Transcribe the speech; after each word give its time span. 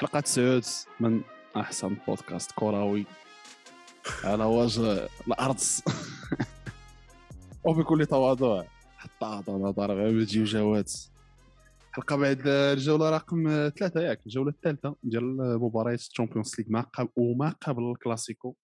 حلقة 0.00 0.20
تسعود 0.20 0.64
من 1.00 1.20
أحسن 1.56 1.96
بودكاست 2.06 2.52
كروي. 2.52 3.04
على 4.24 4.44
وجه 4.44 5.08
الأرض. 5.26 5.56
وبكل 7.64 8.06
تواضع 8.06 8.64
حتى 8.96 9.24
أعطى 9.24 9.52
نظر 9.52 9.92
غير 9.94 10.24
جوات 10.24 10.92
حلقة 11.92 12.16
بعد 12.16 12.46
الجولة 12.46 13.10
رقم 13.10 13.44
ثلاثة 13.78 14.00
ياك 14.00 14.26
الجولة 14.26 14.50
الثالثة 14.50 14.96
ديال 15.02 15.36
مباريات 15.60 15.98
ال 15.98 16.04
Champions 16.04 16.54
League 16.58 16.66
ما 16.70 16.80
قبل 16.80 17.08
وما 17.16 17.50
قبل 17.50 17.90
الكلاسيكو. 17.90 18.56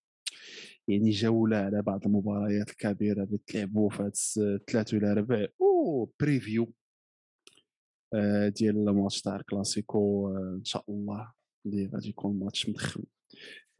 يعني 0.87 1.09
جولة 1.09 1.57
على 1.57 1.81
بعض 1.81 2.05
المباريات 2.05 2.69
الكبيرة 2.69 3.23
اللي 3.23 3.39
تلعبوا 3.47 3.89
في 3.89 4.03
هاد 4.03 4.13
الثلاث 4.37 4.93
ولا 4.93 5.13
ربع. 5.13 5.47
و 5.59 5.73
preview 5.73 6.73
آه، 8.13 8.49
ديال 8.49 8.89
الماتش 8.89 9.21
تاع 9.21 9.35
الكلاسيكو 9.35 10.27
آه، 10.27 10.55
إن 10.59 10.63
شاء 10.63 10.83
الله. 10.89 11.36
اللي 11.67 11.89
غادي 11.93 12.09
يكون 12.09 12.39
ماتش 12.39 12.69
مدخل. 12.69 13.03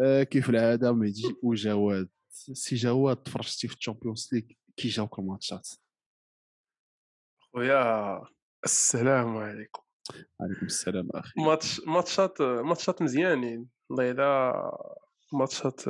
آه، 0.01 0.23
كيف 0.23 0.49
العادة؟ 0.49 0.91
مهدي 0.91 1.35
وجواد. 1.43 2.09
سي 2.29 2.75
جواد 2.75 3.17
تفرجتي 3.17 3.67
في 3.67 3.75
ال 3.75 3.81
Champions 3.81 4.29
League 4.33 4.43
كي 4.77 4.87
جاوك 4.87 5.19
الماتشات 5.19 5.69
خويا 7.39 8.21
السلام 8.63 9.37
عليكم. 9.37 9.81
عليكم 10.41 10.65
السلام 10.65 11.09
أخي. 11.13 11.33
ماتش 11.37 11.81
ماتشات 11.87 12.41
ماتشات 12.41 13.01
مزيانين. 13.01 13.69
والله 13.89 14.11
إلا 14.11 14.53
ماتشات 15.33 15.81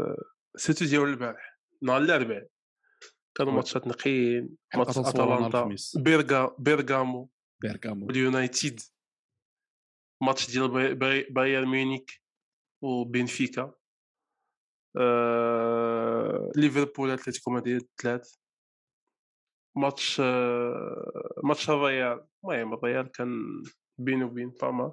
surtout 0.55 0.85
ديال 0.85 1.03
البارح 1.03 1.59
نهار 1.81 2.01
الأربعاء. 2.01 2.47
كانوا 3.35 3.53
ماتشات 3.53 3.87
نقيين 3.87 4.57
ماتش 4.75 4.97
أتلانتا 4.97 5.75
بيرغا 5.95 6.55
بيرغامو 6.59 7.29
بيرغامو. 7.61 8.09
اليونايتد 8.09 8.79
ماتش 10.21 10.51
ديال 10.51 10.95
بايرن 11.33 11.67
ميونيك 11.67 12.21
وبنفيكا. 12.81 13.73
آه... 14.97 16.51
ليفربول 16.55 17.11
أتلتيكو 17.11 17.51
مدريد 17.51 17.87
ثلاث 18.01 18.35
ماتش 19.75 20.21
آه... 20.23 21.33
ماتش 21.43 21.69
الريال. 21.69 22.25
المهم 22.43 22.73
الريال 22.73 23.11
كان 23.11 23.63
بين 23.97 24.23
وبين 24.23 24.51
فما. 24.51 24.91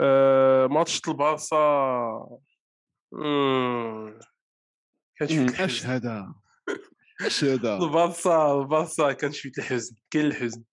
آه... 0.00 0.66
ماتش 0.66 1.08
البارسا. 1.08 2.38
كان 5.16 5.28
شوية 5.28 5.64
أش 5.64 5.86
هذا؟ 5.86 6.34
أش 7.26 7.44
هذا؟ 7.44 7.76
البارسا 7.76 8.60
البارسا 8.60 9.12
كان 9.12 9.32
شوية 9.32 9.52
الحزن 9.58 9.96
كاين 10.10 10.26
الحزن. 10.26 10.64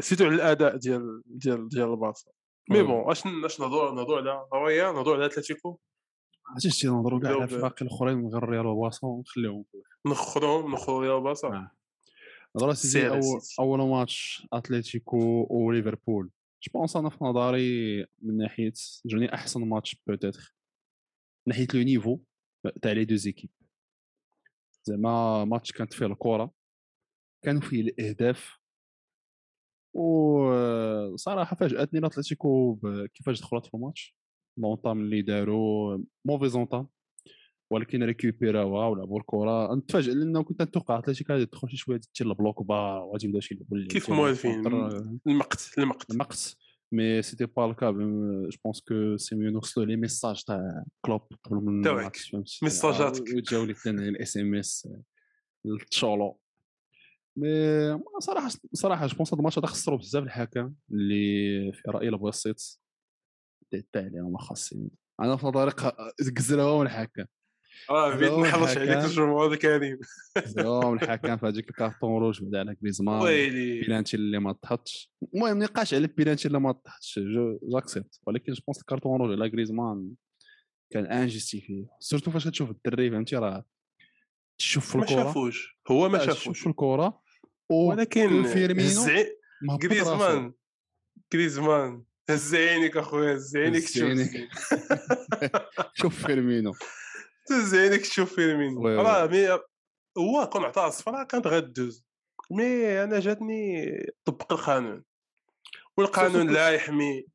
surtout 0.00 0.24
على 0.24 0.34
الأداء 0.34 0.76
ديال 0.76 1.22
ديال 1.26 1.68
ديال 1.68 1.90
البارسا. 1.90 2.30
mais 2.70 2.82
bon 2.82 3.10
اش 3.10 3.26
اش 3.26 3.60
نهضروا 3.60 3.94
نهضروا 3.94 4.18
على 4.18 4.46
رويا 4.52 4.92
نهضروا 4.92 5.16
على 5.16 5.26
أتلتيكو؟ 5.26 5.78
عرفتي 6.46 6.86
نهضروا 6.86 7.20
كاع 7.20 7.30
على 7.30 7.44
الفرق 7.44 7.82
الأخرين 7.82 8.18
من 8.18 8.28
غير 8.28 8.44
ريال 8.48 8.66
وبارسا 8.66 9.06
ونخليهم. 9.06 9.64
نخرهم 10.06 10.72
نخروا 10.72 11.02
ريال 11.02 11.12
وبارسا. 11.12 11.48
آه. 11.48 11.70
نهضروا 12.56 12.74
سيدي 12.74 13.08
اول 13.08 13.40
أول 13.60 13.88
ماتش 13.88 14.46
أتلتيكو 14.52 15.46
وليفربول 15.50 16.30
je 16.62 16.72
pense 16.74 16.96
أنا 16.96 17.10
في 17.10 17.24
نظري 17.24 18.00
من 18.22 18.36
ناحية 18.36 18.72
جاني 19.06 19.34
أحسن 19.34 19.68
match 19.68 19.96
peut-être 20.06 20.54
من 21.46 21.52
ناحية 21.52 21.66
le 21.74 21.80
niveau 21.80 22.18
تاع 22.82 22.92
les 22.92 23.04
deux 23.04 23.14
équipes 23.14 23.50
زعما 24.84 25.44
ماتش 25.44 25.72
كانت 25.72 25.92
فيه 25.92 26.06
الكرة. 26.06 26.50
كانوا 27.42 27.60
فيه 27.60 27.80
الأهداف. 27.80 28.63
وصراحة 29.94 31.56
فاجأتني 31.56 32.00
الاتليتيكو 32.00 32.78
كيفاش 33.14 33.40
دخلت 33.40 33.66
في 33.66 33.74
ال 33.74 33.80
match؟ 33.80 34.16
l'entame 34.58 35.00
اللي 35.00 35.22
داروا 35.22 35.98
mauvaise 36.24 36.48
entame 36.48 36.88
ولكن 37.70 38.02
ريكوبيراوها 38.02 38.88
ولعبوا 38.88 39.20
الكرة. 39.20 39.74
نتفاجئ 39.74 40.12
لأنه 40.12 40.42
كنت 40.42 40.62
نتوقع 40.62 40.98
أتلتيكو 40.98 41.32
غادي 41.32 41.46
تدخل 41.46 41.68
شي 41.68 41.76
شوية 41.76 42.00
دير 42.20 42.28
ال 42.30 42.36
bloc 42.36 42.62
bas 42.62 42.98
وغادي 42.98 43.26
يبدا 43.26 43.40
شي 43.40 43.58
كيف 43.88 44.10
موالفين 44.10 44.66
المقت 45.26 45.74
المقت. 45.78 46.10
المقت. 46.10 46.56
مي 46.92 47.22
سيتي 47.22 47.46
با 47.46 47.66
الكا 47.66 47.90
جو 47.90 48.48
بونس 48.64 48.80
كو 48.80 49.16
سي 49.16 49.36
ميو 49.36 49.50
نوصلوا 49.50 49.86
لي 49.86 49.96
ميساج 49.96 50.44
تاع 50.44 50.84
كلوب 51.04 51.20
قبل 51.44 51.56
من 51.56 51.86
الماتش 51.86 52.34
ميساجاتك 52.62 53.34
وجاو 53.36 53.64
لي 53.64 53.74
الاس 53.86 54.36
ام 54.36 54.54
اس 54.54 54.88
التشولو 55.66 56.38
مي 57.36 58.00
صراحة 58.20 58.50
صراحة 58.72 59.06
جو 59.06 59.16
بونس 59.16 59.28
هذا 59.28 59.38
الماتش 59.38 59.58
هذا 59.58 59.66
خسروا 59.66 59.98
بزاف 59.98 60.24
الحكم 60.24 60.74
اللي 60.90 61.72
في 61.72 61.90
رايي 61.90 62.08
البسيط 62.08 62.80
تاع 63.92 64.02
عليهم 64.02 64.36
خاصين. 64.36 64.90
أنا 65.20 65.36
في 65.36 65.46
نظري 65.46 65.70
قزلوهم 66.36 66.82
الحكم. 66.82 67.24
آه 67.90 68.14
بغيت 68.14 68.32
نحرش 68.32 68.76
عليك 68.76 69.04
الجمهور 69.04 69.52
الكريم 69.52 69.98
زوم 70.44 70.94
الحكم 70.94 71.36
في 71.36 71.46
هذيك 71.46 71.70
ال 71.70 71.77
carton 71.77 72.22
rouge 72.22 72.42
بعد 72.42 72.54
على 72.54 72.74
كريزمان. 72.74 73.22
بيلانتي 73.22 74.16
اللي 74.16 74.38
ما 74.38 74.52
طحتش. 74.52 75.12
المهم 75.34 75.58
نقاش 75.58 75.94
على 75.94 76.06
بيلانتي 76.06 76.48
اللي 76.48 76.60
ما 76.60 76.72
طحتش. 76.72 77.20
j'accepte 77.72 78.20
ولكن 78.26 78.52
je 78.52 78.62
pense 78.66 78.80
ال 78.80 78.86
carton 78.86 79.20
rouge 79.20 79.40
على 79.40 79.50
غريزمان 79.50 80.10
كان 80.90 81.06
injustifié 81.06 81.86
surtout 82.00 82.30
فاش 82.30 82.44
تشوف 82.44 82.70
الدري 82.70 83.10
فهمتي؟ 83.10 83.36
راه 83.36 83.64
تشوف 84.58 84.90
في 84.90 84.98
الكره 84.98 85.16
ما 85.16 85.22
شافوش. 85.24 85.78
هو 85.88 86.08
ما 86.08 86.26
شافوش. 86.26 86.60
في 86.60 86.66
الكره 86.66 87.23
ولكن 87.70 88.44
فيرمينو 88.44 89.06
غريزمان 89.84 90.52
غريزمان 91.34 92.04
هز 92.30 92.54
عينيك 92.54 92.96
أخويا 92.96 93.34
هز 93.34 93.56
عينيك 93.56 93.84
شوف 96.00 96.26
فيرمينو. 96.26 96.72
هز 97.50 97.74
عينيك 97.74 98.00
تشوف 98.00 98.34
فيرمينو 98.34 98.88
راه 98.88 99.26
mais 99.26 99.48
هو 100.18 100.48
كون 100.52 100.64
عطاه 100.64 100.88
الصفراء 100.88 101.26
كانت 101.26 101.46
غدوز. 101.46 102.06
mais 102.50 103.04
أنا 103.04 103.20
جاتني 103.20 103.86
طبق 104.24 104.52
القانون. 104.52 105.04
والقانون 105.96 106.50
لا 106.50 106.70
يحمي 106.70 107.26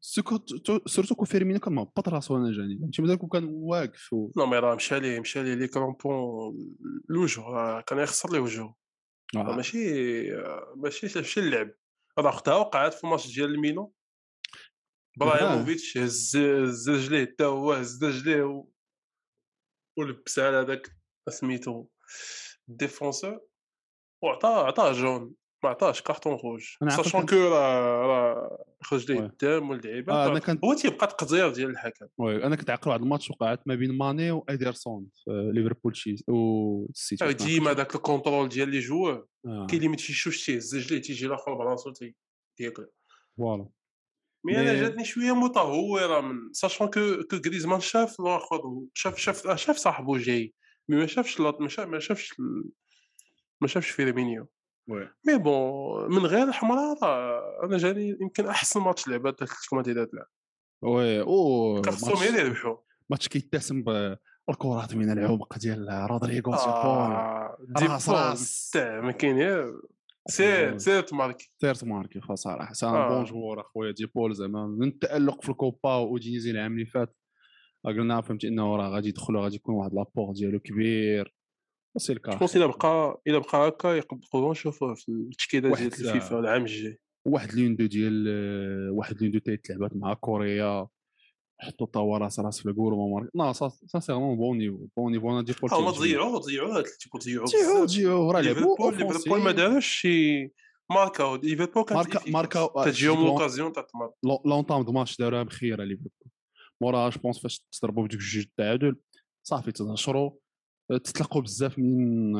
surtout 0.85 1.15
que 1.15 1.25
فيرمينو 1.25 1.59
كان 1.59 1.73
مهبط 1.73 2.09
راسو 2.09 2.37
أنا 2.37 2.51
جاني. 2.51 2.79
فهمتي 2.79 3.01
مازال 3.01 3.29
كان 3.31 3.43
واقف 3.49 4.09
non 4.37 4.45
mais 4.45 4.59
راه 4.59 4.75
مشى 4.75 4.99
ليه 4.99 5.19
مشى 5.19 5.43
ليه 5.43 5.53
les 5.53 5.67
crampons 5.67 6.57
الوجه 7.09 7.81
كان 7.81 7.99
يخسر 7.99 8.31
ليه 8.31 8.39
وجهه. 8.39 8.78
آه. 9.35 9.55
ماشي 9.55 9.77
ماشي 10.75 11.07
ماشي 11.15 11.39
اللعب. 11.39 11.71
راه 12.19 12.29
اختها 12.29 12.55
وقعت 12.55 12.93
في 12.93 13.03
الماتش 13.03 13.35
ديال 13.35 13.49
الميلان 13.49 13.93
إبراهيموفيتش 15.17 15.97
هز 15.97 16.37
هز 16.37 16.89
رجليه 16.89 17.25
حتى 17.25 17.43
هو 17.43 17.73
هز 17.73 18.03
رجليه 18.03 18.43
و... 18.43 18.67
ولبس 19.97 20.39
على 20.39 20.57
هذاك 20.57 20.89
سميتو 21.29 21.87
ال 22.69 22.76
défenseur 22.76 23.39
وعطاه 24.23 24.65
عطاه 24.67 24.91
jaune. 24.93 25.35
ما 25.63 25.69
عطاش 25.69 26.01
carton 26.01 26.33
rouge 26.33 26.63
sachant 26.89 27.25
que 27.25 27.35
راه 27.35 28.05
راه 28.07 28.65
خرج 28.81 29.11
ليه 29.11 29.19
الدم 29.19 29.69
واللعيبة 29.69 30.13
آه 30.13 30.39
كنت... 30.39 30.65
هو 30.65 30.73
تيبقى 30.73 31.07
تقدير 31.07 31.49
ديال 31.49 31.69
الحكم. 31.69 32.07
oui 32.17 32.43
أنا 32.43 32.55
كنت 32.55 32.69
عاقل 32.69 32.89
واحد 32.89 33.01
الماتش 33.01 33.31
وقعت 33.31 33.67
ما 33.67 33.75
بين 33.75 33.97
ماني 33.97 34.31
وادرسون 34.31 35.07
في 35.15 35.51
ليفربول 35.53 35.97
شي 35.97 36.15
والسيتي 36.27 37.33
ديما 37.33 37.73
داك 37.73 37.95
ال 37.95 38.01
contrôle 38.01 38.49
ديال 38.49 38.69
les 38.69 38.79
joueurs 38.79 39.25
آه. 39.45 39.67
كاين 39.69 39.79
اللي 39.79 39.87
ما 39.87 39.95
تيشوفش 39.95 40.45
تيهز 40.45 40.75
رجليه 40.75 41.01
تيجي 41.01 41.25
الآخر 41.25 41.53
براسو 41.53 41.93
تياكل 42.57 42.87
voilà. 43.37 43.69
mais 44.45 44.59
أنا 44.59 44.81
جاتني 44.81 45.05
شوية 45.05 45.35
متهورة 45.35 46.21
من 46.21 46.53
sachant 46.53 46.87
que 46.87 47.23
que 47.31 47.35
غريزمان 47.45 47.79
شاف 47.79 48.19
الآخر 48.19 48.61
شاف 48.93 49.17
شاف 49.17 49.55
شاف 49.55 49.77
صاحبو 49.77 50.17
جاي. 50.17 50.53
mais 50.89 50.97
ما 50.97 51.05
شافش 51.05 51.39
ما 51.39 51.99
شافش 51.99 52.33
ما 53.61 53.67
شافش 53.67 53.89
فيرمينيو 53.89 54.47
mais 54.87 55.37
bon 55.37 56.11
من 56.15 56.25
غير 56.25 56.47
الحمراء 56.47 56.97
أنا 57.63 57.77
جاني 57.77 58.17
يمكن 58.21 58.45
أحسن 58.45 58.81
ماتش 58.81 59.07
لعبه 59.07 59.29
اتلتيكو 59.29 59.75
مدريد 59.75 60.07
تلعب 60.07 60.27
oui 60.83 61.21
أو 61.21 61.81
خاصهم 61.81 62.13
غير 62.13 62.45
يربحوا 62.45 62.77
ماتش 63.09 63.27
كيتسم 63.27 63.83
بالكرات 63.83 64.95
من 64.95 65.11
العمق 65.11 65.57
ديال 65.57 66.07
رودريغو 66.09 66.53
آه 66.53 67.57
راس 67.81 68.09
راس. 68.09 68.71
ما 68.75 69.11
كاين 69.11 69.65
سير 70.27 70.77
سير 70.77 71.01
تماركي 71.01 71.51
سير 71.61 71.75
تماركي 71.75 72.19
صراحة 72.33 72.73
سان 72.73 72.95
آه. 72.95 73.09
بون 73.09 73.23
جوور 73.23 73.61
أخويا 73.61 73.91
دي 73.91 74.05
بول 74.05 74.35
زعما. 74.35 74.67
من 74.67 74.87
التألق 74.87 75.41
في 75.41 75.49
الكوبا 75.49 75.95
ودينيزي 75.95 76.51
العام 76.51 76.73
اللي 76.73 76.85
فات 76.85 77.15
قلنا 77.85 78.21
فهمتي 78.21 78.47
إنه 78.47 78.75
راه 78.75 78.89
غادي 78.89 79.09
يدخل 79.09 79.37
غادي 79.37 79.55
يكون 79.55 79.75
واحد 79.75 79.93
لابور 79.93 80.33
ديالو 80.33 80.59
كبير. 80.59 81.38
سي 81.99 82.13
الكا 82.13 82.37
جو 82.37 82.45
الا 82.55 82.65
بقى 82.65 83.21
الا 83.27 83.37
بقى 83.39 83.67
هكا 83.67 83.87
يقدروا 83.87 84.51
نشوفوه 84.51 84.93
في 84.95 85.09
التشكيلة 85.09 85.75
ديال 85.75 85.87
الفيفا 85.87 86.39
العام 86.39 86.61
الجاي. 86.61 86.99
واحد 87.25 87.53
لين 87.53 87.75
دو 87.75 87.85
ديال 87.85 88.27
واحد 88.91 89.21
لين 89.21 89.31
دو 89.31 89.39
تايت 89.39 89.69
لعبات 89.69 89.91
مع 89.95 90.13
كوريا 90.13 90.87
حطوا 91.61 91.87
طوا 91.87 92.17
راس 92.17 92.39
راس 92.39 92.59
في 92.59 92.69
الكور 92.69 92.93
وما 92.93 93.29
لا 93.35 93.53
سانسيرمون 93.87 94.37
بون 94.37 94.57
نيفو 94.57 94.87
بون 94.97 95.11
نيفو 95.11 95.31
أنا 95.31 95.41
ديبورتيفو 95.41 95.81
هما 95.81 95.91
ضيعوه 95.91 96.39
ضيعوه 96.39 96.79
اتلتيكو 96.79 97.17
ضيعوه 97.17 97.45
ضيعوه 97.45 97.85
ضيعوه 97.85 98.31
راه 98.33 98.41
لعبوا 98.41 98.91
ليفربول 98.91 99.39
ما 99.41 99.51
داروش 99.51 99.87
شي 99.87 100.51
ماركا 100.91 101.39
ليفربول 101.43 101.83
كانت 101.83 102.29
ماركا 102.29 102.31
ماركا 102.31 102.91
تجيهم 102.91 103.25
لوكازيون 103.25 103.73
تاع 103.73 103.83
تمر 103.83 104.11
لونطام 104.45 104.83
دو 104.83 104.91
ماتش 104.91 105.17
داروها 105.17 105.43
بخيره 105.43 105.83
ليفربول. 105.83 106.11
موراها 106.81 107.09
جو 107.09 107.19
بونس 107.21 107.39
فاش 107.39 107.67
تضربوا 107.71 108.03
بديك 108.05 108.19
جوج 108.19 108.37
التعادل 108.43 108.95
صافي 109.43 109.71
تنشروا 109.71 110.31
تتلقوا 110.89 111.41
بزاف 111.41 111.79
من 111.79 112.31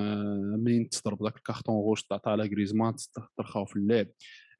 منين 0.63 0.89
تضرب 0.89 1.23
ذاك 1.23 1.37
الكارتون 1.37 1.75
روج 1.75 2.01
تعطى 2.01 2.29
على 2.29 2.43
غريزمان 2.43 2.95
ترخاو 3.37 3.65
في 3.65 3.75
اللعب. 3.75 4.07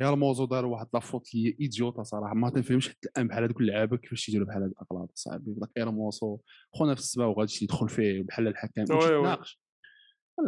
يا 0.02 0.10
الموزو 0.10 0.46
دار 0.46 0.66
واحد 0.66 0.88
لافوت 0.94 1.36
اللي 1.36 1.58
إيديوتا 1.62 2.04
صراحة 2.04 2.34
ما 2.34 2.50
تنفهمش 2.50 2.90
حتى 2.90 3.10
الان 3.10 3.28
بحال 3.28 3.44
هذوك 3.44 3.62
اللعابه 3.62 3.98
كيفاش 3.98 4.26
تيديروا 4.26 4.48
بحال 4.48 4.64
هاد 4.64 4.72
الأغلاط 4.72 5.12
صاحبي. 5.16 5.56
ذاك 5.60 5.70
اير 5.78 5.92
موسو 5.92 6.38
خونا 6.74 6.96
في 6.96 7.02
السبا 7.02 7.26
وغادي 7.26 7.60
يدخل 7.62 7.90
فيه 7.90 8.22
بحال 8.22 8.48
الحكم 8.48 8.84
تناقش 8.84 9.60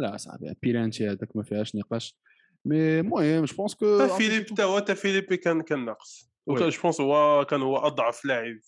لا 0.00 0.16
صاحبي 0.16 0.54
بيرانتي 0.62 1.08
هذاك 1.08 1.36
ما 1.36 1.42
فيهاش 1.42 1.76
نقاش. 1.76 2.18
mais 2.64 3.00
المهم 3.00 3.44
je 3.44 3.56
pense 3.56 3.74
que 3.74 4.08
فيليب 4.08 4.44
تا 4.44 4.64
هو 4.64 4.78
تا 4.78 4.94
فيليبي 4.94 5.36
كان 5.36 5.62
كان 5.62 5.84
ناقص. 5.84 6.30
je 6.48 6.70
pense 6.82 7.00
هو 7.00 7.44
كان 7.44 7.62
هو 7.62 7.76
أضعف 7.76 8.24
لاعب. 8.24 8.58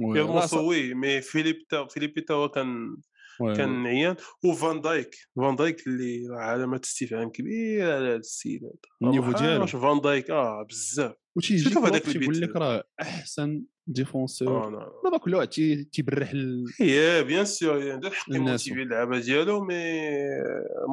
موسو 0.00 0.68
oui 0.68 0.94
mais 0.94 1.20
فيليب 1.20 1.66
تا 1.68 1.86
فيليبي 1.86 2.20
تا 2.20 2.34
هو 2.34 2.48
كان 2.48 2.96
كان 3.38 3.86
عيان 3.86 4.16
وفان 4.44 4.80
دايك 4.80 5.16
فان 5.36 5.56
دايك 5.56 5.86
اللي 5.86 6.26
علامه 6.30 6.80
استفهام 6.84 7.30
كبيره 7.30 7.94
على 7.94 8.08
هذا 8.08 8.16
السيد 8.16 8.64
هذا. 8.64 8.72
ال 9.02 9.06
niveau 9.06 9.32
ديالو. 9.32 9.66
فان 9.66 10.00
دايك؟ 10.00 10.30
آه 10.30 10.66
بزاف. 10.68 11.12
وتيجي 11.36 11.78
هذاك 11.78 12.02
تيقول 12.02 12.40
لك 12.40 12.56
راه 12.56 12.84
أحسن 13.00 13.64
défenseur. 13.86 14.90
دابا 15.04 15.18
كل 15.18 15.34
واحد 15.34 15.48
تيبرح 15.92 16.32
هي 16.80 17.24
bien 17.24 17.44
sûr 17.44 17.92
عنده 17.92 18.08
الحق 18.08 18.34
يموتيفي 18.34 18.82
اللعبه 18.82 19.18
ديالو 19.18 19.64
mais 19.64 20.00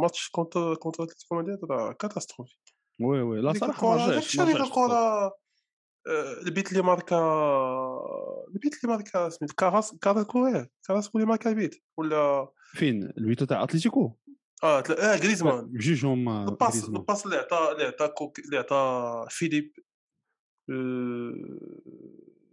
match 0.02 0.30
contre 0.30 0.76
contre 0.76 1.04
اتلتيكو 1.04 1.36
مدريد 1.36 1.60
راه 1.70 1.92
catastrophique 1.92 2.58
oui 3.02 3.22
oui. 3.22 3.42
لا 3.42 3.54
صراحة 3.54 3.98
ما 3.98 4.12
جاش 4.12 4.42
ديك 4.42 4.56
الكره 4.56 5.34
البيت 6.08 6.72
اللي 6.72 6.84
ماركا 6.84 7.18
البيت 8.48 8.84
اللي 8.84 8.96
ماركا 8.96 9.30
سميتو 9.30 9.52
كاراس 9.52 9.96
كاراسكو 9.96 10.66
كاراسكو 10.88 11.18
اللي 11.18 11.28
ماركا 11.28 11.50
البيت 11.50 11.84
ولا؟ 11.98 12.48
فين؟ 12.74 13.04
البيتو 13.18 13.46
تاع 13.46 13.64
اتليتيكو 13.64 14.12
آه 14.64 14.80
آه 14.80 15.16
غريزمان 15.16 15.66
بجوجهم 15.66 16.30
الباس 16.30 16.90
الباس 16.90 17.26
اللي 17.26 17.38
عطى 17.38 17.72
اللي 17.72 17.84
عطى 17.84 18.32
اللي 18.46 18.58
عطى 18.58 19.26
فيليب 19.30 19.74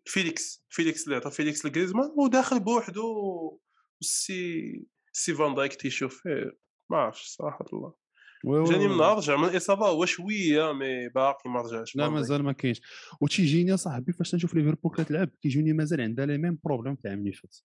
فيليكس 0.05 0.65
فيليكس 0.69 1.05
اللي 1.05 1.17
عطى 1.17 1.31
فيليكس 1.31 1.67
لغريزمان 1.67 2.13
وداخل 2.17 2.61
بوحدو 2.61 3.59
سي 4.01 4.87
سي 5.13 5.35
فان 5.35 5.55
دايك 5.55 5.75
تيشوف. 5.75 6.23
فيه 6.23 6.59
ما 6.91 6.97
عرفتش 6.97 7.27
صراحة 7.27 7.65
الله. 7.73 8.02
جاني 8.45 8.89
من 8.89 8.97
نهار 8.97 9.17
رجع 9.17 9.37
من 9.37 9.49
الاصابه 9.49 9.87
هو 9.87 10.05
شوية 10.05 10.73
mais 10.73 11.09
باقي 11.09 11.51
ما 11.51 11.61
رجعش 11.61 11.97
لا 11.97 12.09
مازال 12.09 12.43
ما 12.43 12.53
كاينش. 12.53 12.81
وتيجيني 13.21 13.77
صاحبي 13.77 14.13
فاش 14.13 14.35
نشوف 14.35 14.55
ليفربول 14.55 14.93
كتلعب 14.93 15.29
كيجوني 15.43 15.73
مازال 15.73 16.01
عندها 16.01 16.27
les 16.27 16.39
mêmes 16.39 16.59
problèmes 16.65 16.95
تاع 16.95 17.13
اللي 17.13 17.33
فات 17.33 17.57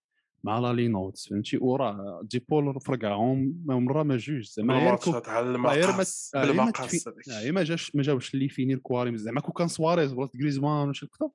مع 0.43 0.59
لا 0.59 0.73
لي 0.73 0.87
نوت 0.87 1.17
فهمتي؟ 1.17 1.57
وراه 1.57 2.21
ديبول 2.23 2.81
فرقعهم 2.81 3.63
مرة 3.65 4.03
ما 4.03 4.17
جوج 4.17 4.41
زعما 4.41 4.95
تاع 4.95 5.39
المقاس 5.39 6.31
بالمقاس 6.35 7.09
ما 7.45 7.63
جاش 7.63 7.95
ما 7.95 8.03
جاوش 8.03 8.33
اللي 8.33 8.49
فيني 8.49 8.73
الكواري 8.73 9.17
زعما 9.17 9.41
كون 9.41 9.53
كان 9.53 9.67
سواريز 9.67 10.13
ولا 10.13 10.29
غريزمان 10.41 10.89
وشي 10.89 11.07
كذا 11.07 11.29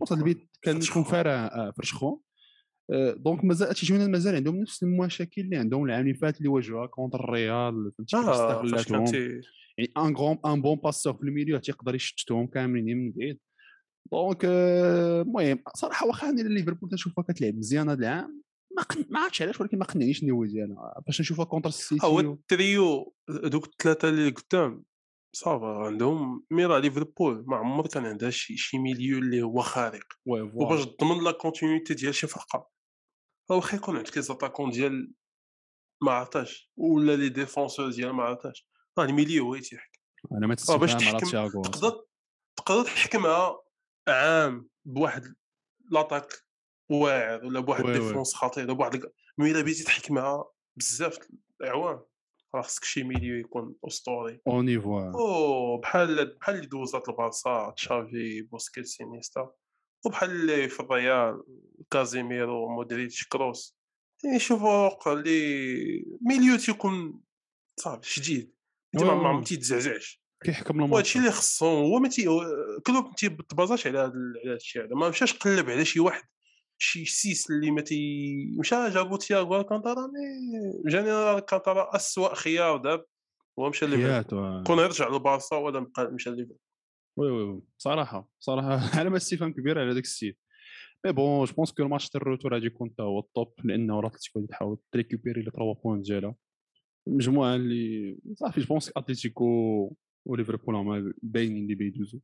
جو 0.00 0.16
البيت 0.16 0.50
كان 0.62 0.82
يكون 0.82 1.02
فارع 1.02 1.70
فرشخون 1.70 2.20
دونك 3.16 3.44
مازال 3.44 3.74
تيجيونا 3.74 4.06
مازال 4.06 4.34
عندهم 4.34 4.56
نفس 4.56 4.82
المشاكل 4.82 5.42
اللي 5.42 5.56
عندهم 5.56 5.84
العام 5.84 6.00
اللي 6.00 6.14
فات 6.14 6.38
اللي 6.38 6.48
واجهوها 6.48 6.86
كونتر 6.86 7.24
الريال 7.24 7.92
فهمتي 8.88 9.40
يعني 9.78 9.92
ان 9.96 10.16
غون 10.16 10.38
ان 10.46 10.62
بون 10.62 10.76
باسور 10.76 11.14
في 11.14 11.22
الميليو 11.22 11.58
تيقدر 11.58 11.94
يشتتهم 11.94 12.46
كاملين 12.46 12.98
من 12.98 13.12
بعيد. 13.12 13.38
دونك 14.12 14.44
المهم 14.44 15.58
صراحة 15.74 16.06
واخا 16.06 16.30
أنا 16.30 16.42
ليفربول 16.42 16.90
تنشوفها 16.90 17.24
كتلعب 17.28 17.54
مزيان 17.54 17.88
هذا 17.88 18.00
العام 18.00 18.42
ما 18.76 18.82
قن... 18.82 19.04
ما 19.10 19.20
عرفتش 19.20 19.42
علاش 19.42 19.60
ولكن 19.60 19.78
ما 19.78 19.84
قنعنيش 19.84 20.22
النيو 20.22 20.44
ديالها 20.44 21.02
باش 21.06 21.20
نشوفها 21.20 21.44
كونتر 21.44 21.68
السيتي 21.68 22.06
هو 22.06 22.20
التريو 22.20 23.14
دوك 23.28 23.66
الثلاثه 23.66 24.08
اللي 24.08 24.30
قدام 24.30 24.84
ça 25.36 25.51
va 25.51 25.66
عندهم 25.66 26.44
ميرا 26.50 26.78
ليفربول 26.78 27.44
ما 27.46 27.56
عمر 27.56 27.86
كان 27.86 28.06
عندها 28.06 28.30
شي 28.30 28.56
شي 28.56 28.78
milieu 28.78 29.18
اللي 29.18 29.42
هو 29.42 29.60
خارق. 29.60 30.04
وباش 30.26 30.86
تضمن 30.86 31.24
la 31.24 31.30
continuité 31.30 31.94
ديال 31.94 32.14
شي 32.14 32.26
فرقة. 32.26 32.77
واخا 33.56 33.76
يكون 33.76 33.96
عندك 33.96 34.16
les 34.16 34.22
attaquants 34.22 34.70
ديال 34.70 35.12
ما 36.02 36.12
عرفتش 36.12 36.72
ولا 36.76 37.16
les 37.16 37.28
défenseurs 37.28 37.90
ديال 37.90 38.12
ما 38.12 38.22
عرفتش 38.22 38.68
راه 38.98 39.04
ال 39.04 39.10
milieu 39.10 39.44
هو 39.44 39.56
تيحكم. 39.56 40.00
أنا 40.32 40.46
ما 40.46 40.54
تستفهم 40.54 40.80
باش 40.80 40.94
تحكم 40.94 41.62
تقدر 41.62 42.04
تقدر 42.56 42.84
تحكمها 42.84 43.62
عام 44.08 44.68
بواحد 44.84 45.34
l'attaque 45.90 46.32
واعر 46.90 47.44
ولا 47.44 47.60
بواحد 47.60 47.84
défense 47.86 48.34
خطير 48.34 48.64
ولا 48.64 48.72
بواحد 48.72 49.02
mais 49.38 49.50
إلا 49.50 49.62
بغيتي 49.62 49.84
تحكمها 49.84 50.44
بزاف 50.76 51.18
الأعوام 51.60 52.04
راه 52.54 52.62
خصك 52.62 52.84
شي 52.84 53.02
milieu 53.02 53.36
يكون 53.36 53.74
أسطوري. 53.86 54.40
au 54.46 54.62
niveau 54.62 55.00
أو 55.00 55.76
بحال 55.76 56.36
بحال 56.38 56.54
اللي 56.54 56.66
دوزات 56.66 57.08
البارسا 57.08 57.74
تشافي 57.76 58.42
بوسكيتس 58.42 58.86
إينيستا 58.86 59.50
وبحال 60.04 60.30
اللي 60.30 60.68
في 60.68 60.80
الريال 60.80 61.42
كازيميرو 61.90 62.68
مودريتش 62.68 63.28
كروس 63.28 63.78
يعني 64.24 64.38
شوفوا 64.38 65.12
ال 65.12 65.35
les 65.35 66.04
milieux 66.20 66.56
تيكون 66.56 67.20
صافي 67.76 68.10
شديد 68.10 68.52
انت 68.94 69.02
ما 69.02 69.42
تيتزعزعش. 69.44 70.22
كيحكم 70.44 70.74
الماتش 70.74 70.92
وهادشي 70.92 71.18
اللي 71.18 71.30
خصهم 71.30 71.84
هو 71.84 71.98
ما 71.98 72.08
تي 72.08 72.24
كلوب 72.86 73.04
ما 73.04 73.42
تيبازاش 73.48 73.86
على 73.86 73.98
هذا 73.98 74.12
الشيء 74.54 74.84
هذا 74.84 74.94
ما 74.94 75.08
مشاش 75.08 75.32
قلب 75.32 75.70
على 75.70 75.84
شي 75.84 76.00
واحد 76.00 76.22
شي 76.78 77.04
six 77.04 77.50
اللي 77.50 77.70
ما 77.70 77.80
تي 77.80 77.98
مشى 78.58 78.90
جابو 78.90 79.16
تياغو 79.16 79.60
الكانتارا 79.60 80.06
mais 80.06 80.90
en 80.90 81.01
général 81.01 81.38
الكانتارا 81.38 81.96
اسوء 81.96 82.34
خيار 82.34 82.76
داب 82.76 83.04
هو 83.58 83.68
مشى 83.68 83.86
ليفربول. 83.86 84.64
كون 84.64 84.78
يرجع 84.78 85.08
للبارسا 85.08 85.56
ولا 85.56 85.90
مشى 85.98 86.30
ليفربول. 86.30 86.58
oui 87.18 87.30
oui 87.30 87.62
صراحة 87.78 88.30
صراحة 88.40 88.98
علامه 88.98 89.16
استفهام 89.16 89.52
كبيرة 89.52 89.80
على 89.80 89.94
داك 89.94 90.04
السيد. 90.04 90.36
mais 91.06 91.12
bon 91.12 91.44
je 91.44 91.54
pense 91.54 91.72
que 91.72 91.82
الماتش 91.82 92.08
تاع 92.08 92.20
ال 92.20 92.25
retour 92.25 92.54
غادي 92.54 92.66
يكون 92.66 92.94
هو 93.00 93.18
ال 93.18 93.27
top 93.27 93.54
لأنه 93.64 94.00
راه 94.00 94.08
اتلتيكو 94.08 94.46
تحاول 94.46 94.78
تريكوبيري 94.92 95.42
les 95.42 95.50
3 95.50 95.74
points 95.82 96.02
ديالها. 96.02 96.34
المجموعه 97.08 97.56
اللي 97.56 98.18
صافي 98.34 98.60
je 98.60 98.66
pense 98.66 98.92
أتلتيكو 98.96 99.96
وليفربول 100.26 100.74
هما 100.74 101.12
باينين 101.22 101.62
اللي 101.62 101.74
بيدوزو. 101.74 102.20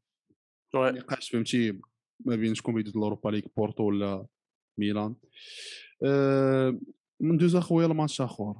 نقاش 0.74 1.30
فهمتي 1.30 1.80
ما 2.24 2.36
بين 2.36 2.54
شكون 2.54 2.74
بيدوز 2.74 2.96
الاوروبا 2.96 3.30
ليغ 3.30 3.42
بورتو 3.56 3.82
ولا 3.82 4.26
ميلان. 4.78 5.14
أه 6.04 6.80
ندوز 7.20 7.56
أخويا 7.56 7.86
الماتش 7.86 8.20
آخر. 8.20 8.54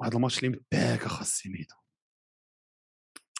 واحد 0.00 0.14
الماتش 0.14 0.44
اللي 0.44 0.48
مداك 0.48 1.04
اخا 1.04 1.24
سيميدو 1.24 1.74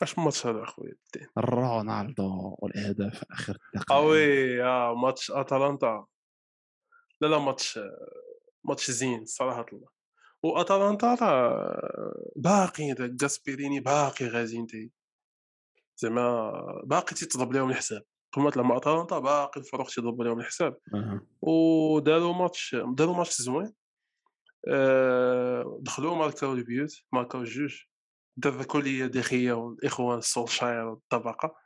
أش 0.02 0.18
ماتش 0.18 0.46
هذا 0.46 0.62
أخويا؟ 0.62 0.94
رونالدو 1.38 2.56
والأهداف 2.58 3.24
آخر 3.30 3.58
دقيقة. 3.74 4.00
oui 4.00 4.62
آه 4.62 4.94
ماتش 4.94 5.30
أتلانتا. 5.30 6.06
لا 7.20 7.26
لا 7.26 7.38
ماتش 7.38 7.80
ماتش 8.64 8.90
زين 8.90 9.24
صراحة. 9.24 9.66
الله 9.72 9.88
وأتلانتا 10.42 11.14
راه 11.14 12.12
باقي 12.36 12.94
جاسبيريني 12.98 13.80
باقي 13.80 14.26
غازي 14.26 14.58
أنت. 14.58 14.70
زعما 15.96 16.52
باقي 16.84 17.14
تيتضرب 17.14 17.52
لهم 17.52 17.70
الحساب. 17.70 18.02
قمت 18.32 18.56
لما 18.56 18.76
أتلانتا 18.76 19.18
باقي 19.18 19.60
الفرق 19.60 19.86
تيضرب 19.86 20.22
لهم 20.22 20.40
الحساب. 20.40 20.78
وداروا 21.42 22.34
ماتش 22.34 22.76
داروا 22.88 23.14
ماتش 23.14 23.42
زوين. 23.42 23.74
آه 24.68 25.78
دخلوا 25.80 26.16
ماركاو 26.16 26.52
البيوت 26.52 27.02
ماركاو 27.12 27.44
جوج. 27.44 27.82
لي 28.74 29.08
دخيا 29.08 29.52
والاخوان 29.52 30.20
سولشاير 30.20 30.84
والطبقه 30.84 31.56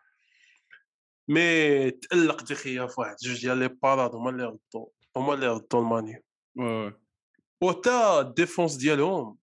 مي 1.28 1.90
تألق 1.90 2.42
دخيا 2.42 2.86
في 2.86 3.00
واحد 3.00 3.16
جوج 3.22 3.40
ديال 3.40 3.58
لي 3.58 3.68
باراد 3.68 4.14
هما 4.14 4.30
اللي 4.30 4.44
ردوا 4.44 4.86
هما 5.16 5.34
اللي 5.34 5.48
ردوا 5.48 5.80
المانيو 5.80 6.20
وتا 7.62 8.20
الديفونس 8.20 8.76
ديالهم 8.76 9.38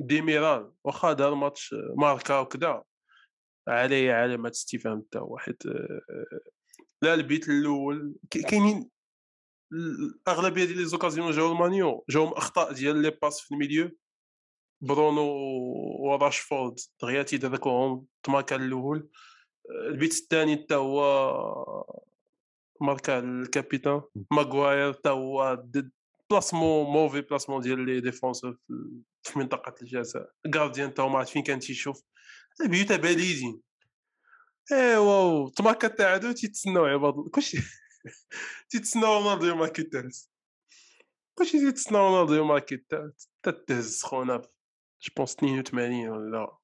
ديميرال 0.00 0.72
واخا 0.84 1.12
دار 1.12 1.34
ماتش 1.34 1.74
ماركا 1.96 2.38
وكذا 2.38 2.82
عليه 3.68 4.12
علامة 4.12 4.50
استفهام 4.50 5.02
حتى 5.02 5.18
واحد 5.18 5.56
لا 7.02 7.14
ال 7.14 7.23
but 7.23 7.48
الأول 7.48 8.14
كاينين 8.30 8.90
الأغلبية 9.72 10.64
ديال 10.64 10.78
les 10.78 10.84
occasions 10.84 11.30
جاو 11.30 11.52
المان 11.52 11.83
يو 11.83 12.04
جاهم 12.10 12.28
أخطاء 12.28 12.72
ديال 12.72 13.02
les 13.02 13.10
passes 13.10 13.40
في 13.40 13.52
ال 13.52 13.57
milieu. 13.57 13.90
برونو 14.82 15.26
وراشفورد 15.98 16.74
دغيا 17.02 17.22
تيدركوهم 17.22 18.06
تماركا 18.22 18.56
الأول. 18.56 19.10
ال 19.88 19.94
but 19.94 20.12
الثاني 20.12 20.56
حتى 20.56 20.74
هو 20.74 21.00
ماركا 22.80 23.18
ال 23.18 23.26
capitaine. 23.26 24.02
ماغواير 24.30 24.92
حتى 24.92 25.08
هو 25.08 25.64
بلاسمون 26.30 26.86
موفي 26.86 27.20
بلاسمون 27.20 27.60
ديال 27.60 27.86
لي 27.86 28.00
ديفونسور 28.00 28.58
في 29.22 29.38
منطقة 29.38 29.74
الجزاء 29.82 30.30
غارديان 30.54 30.90
حتى 30.90 31.02
هو 31.02 31.08
ما 31.08 31.18
عرف 31.18 31.30
فين 31.30 31.42
كان 31.42 31.58
تيشوف. 31.58 32.02
البيوت 32.60 32.92
باليزين 32.92 33.62
إيوا 34.72 35.50
تماركا 35.50 35.88
التعادل 35.88 36.34
تيتسناو 36.34 36.84
عباد 36.84 37.14
كلشي 37.34 37.58
تيتسناو 38.70 39.18
رونالدو 39.18 39.46
يوم 39.46 39.62
الثالث 39.62 40.24
كلشي 41.38 41.58
تيتسناو 41.58 42.06
رونالدو 42.06 42.34
يوم 42.34 42.56
الثالث 42.56 43.24
تتهز 43.42 43.98
سخونه 43.98 44.42
جو 45.02 45.12
بونس 45.16 45.36
82 45.36 46.08
ولا 46.08 46.56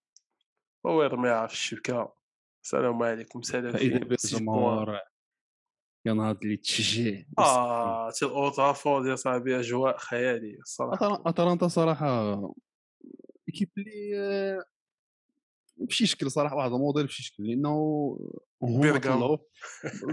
هو 0.87 1.02
يرميها 1.02 1.47
في 1.47 1.52
الشبكه 1.52 2.14
السلام 2.64 3.02
عليكم 3.02 3.42
سلام 3.42 3.73
فاذا 3.73 3.99
بالجمهور 3.99 4.99
ينهض 6.07 6.38
اللي 6.42 6.57
تشجيع 6.57 7.25
آه 7.38 8.11
تي 8.11 8.26
الاوترافورد 8.26 9.07
يا 9.07 9.16
صاحبي 9.16 9.61
اجواء 9.61 9.97
خياليه 9.97 10.59
الصراحه 10.59 11.23
اتلانتا 11.26 11.68
صراحة 11.68 12.35
ايكيب 13.49 13.71
اللي 13.78 14.64
بشي 15.80 16.06
شكل 16.06 16.30
صراحة 16.30 16.56
واحد 16.56 16.73
الموديل 16.73 17.06
بشي 17.06 17.23
شكل 17.23 17.47
لأنه 17.47 17.70
هما 18.62 18.99
طلعوا 18.99 19.37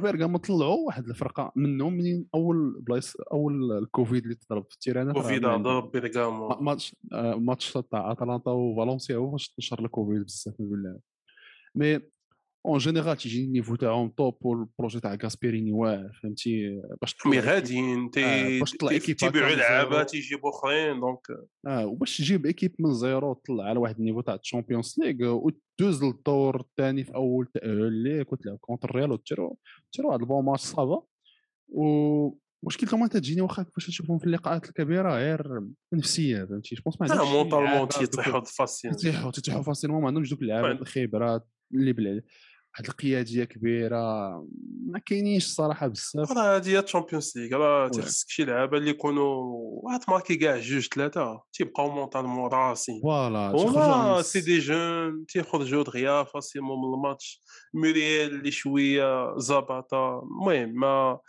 بيرغام 0.01 0.37
طلعوا 0.37 0.85
واحد 0.85 1.09
الفرقة 1.09 1.51
منهم 1.55 1.93
منين 1.93 2.27
أول 2.35 2.81
بلايص 2.81 3.15
أول 3.15 3.77
الكوفيد 3.77 4.23
اللي 4.23 4.35
تضرب 4.35 4.65
في 4.69 4.73
التيرانات 4.73 5.15
كوفيد 5.15 5.41
ضرب 5.41 5.91
بيرغام 5.91 6.65
ماتش 6.65 6.95
ماتش 7.35 7.73
تاع 7.73 8.11
أتلانتا 8.11 8.51
وفالنسيا 8.51 9.15
هو 9.15 9.31
فاش 9.31 9.49
انتشر 9.49 9.85
الكوفيد 9.85 10.23
بزاف 10.23 10.55
بالله. 10.59 10.99
مي 11.75 11.99
اون 12.65 12.77
جينيرال 12.77 13.17
تيجي 13.17 13.43
النيفو 13.43 13.75
تاعهم 13.75 14.09
توب 14.09 14.45
والبروجي 14.45 14.99
تاع 14.99 15.15
كاسبيريني 15.15 15.71
واعر 15.71 16.19
فهمتي 16.23 16.81
باش 17.01 17.15
مي 17.25 17.39
غاديين 17.39 18.11
تي 18.11 18.59
باش 18.59 18.71
تطلع 18.71 18.91
ايكيب 18.91 19.15
تيبيعوا 19.15 19.55
لعابه 19.55 20.03
تيجيبوا 20.03 20.49
اخرين 20.49 20.99
دونك 20.99 21.19
آه 21.67 21.85
وباش 21.85 22.17
تجيب 22.17 22.45
ايكيب 22.45 22.75
من 22.79 22.93
زيرو 22.93 23.33
تطلع 23.33 23.63
على 23.63 23.79
واحد 23.79 23.99
النيفو 23.99 24.21
تاع 24.21 24.35
الشامبيونز 24.35 24.95
ليغ 24.97 25.31
وتدوز 25.31 26.03
للدور 26.03 26.59
الثاني 26.59 27.03
في 27.03 27.15
اول 27.15 27.47
تاهل 27.53 28.03
ليك 28.03 28.33
وتلعب 28.33 28.57
كونتر 28.57 28.89
الريال 28.89 29.11
وتشرو 29.11 29.57
تشرو 29.91 30.09
واحد 30.09 30.19
البون 30.19 30.45
ماتش 30.45 30.61
صافا 30.61 31.01
و 31.67 32.45
مشكل 32.65 32.87
كمان 32.87 33.09
تجيني 33.09 33.41
واخا 33.41 33.63
كيفاش 33.63 33.89
نشوفهم 33.89 34.19
في 34.19 34.25
اللقاءات 34.25 34.65
الكبيره 34.65 35.15
غير 35.15 35.61
نفسيه 35.93 36.45
فهمتي 36.45 36.75
جو 36.75 36.81
ما 36.85 37.07
عندهمش 37.09 37.29
مونطالمون 37.29 37.87
تيطيحوا 37.87 38.41
فاسين 38.41 38.91
تيطيحوا 38.91 39.31
تيطيحوا 39.31 39.61
فاسين 39.61 39.91
ما 39.91 40.07
عندهمش 40.07 40.29
دوك 40.29 40.41
اللعابه 40.41 40.71
الخبرات 40.71 41.47
اللي 41.73 41.93
بلا 41.93 42.21
واحد 42.75 42.87
القيادية 42.87 43.43
كبيرة 43.43 44.29
ما 44.87 44.99
كاينينش 44.99 45.45
الصراحه 45.45 45.87
بزاف. 45.87 46.31
راه 46.31 46.57
هذه 46.57 46.69
هي 46.69 46.79
الشامبيونز 46.79 47.33
ليغ 47.35 47.57
راه 47.57 47.87
تيخصك 47.89 48.29
شي 48.29 48.45
لعابة 48.45 48.77
اللي 48.77 48.89
يكونوا 48.89 49.43
واحد 49.83 49.99
ماركي 50.07 50.35
كاع 50.35 50.59
جوج 50.59 50.87
ثلاثة 50.87 51.41
تيبقاو 51.53 51.91
mentalement 51.91 52.51
راسين 52.51 53.01
voilà 53.01 53.51
هما 53.51 54.21
c'est 54.21 54.41
des 54.41 54.59
gens 54.59 55.25
تيخرجوا 55.25 55.83
دغيا 55.83 56.23
facilement 56.23 56.77
من 56.77 56.93
الماتش. 56.93 57.41
موريال 57.73 58.35
اللي 58.35 58.51
شوية 58.51 59.37
زاباطا 59.37 60.19
المهم 60.19 60.79
ما 60.79 61.19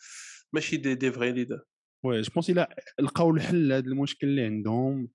ماشي 0.52 0.76
des 0.76 0.94
des 0.94 1.12
vrais 1.12 1.32
leaders 1.32 1.60
oui 2.04 2.20
je 2.20 2.30
pense 2.34 2.50
إلا 2.50 2.76
لقاو 3.00 3.30
الحل 3.30 3.68
لهذا 3.68 3.86
المشكل 3.86 4.26
اللي 4.26 4.42
عندهم. 4.42 5.08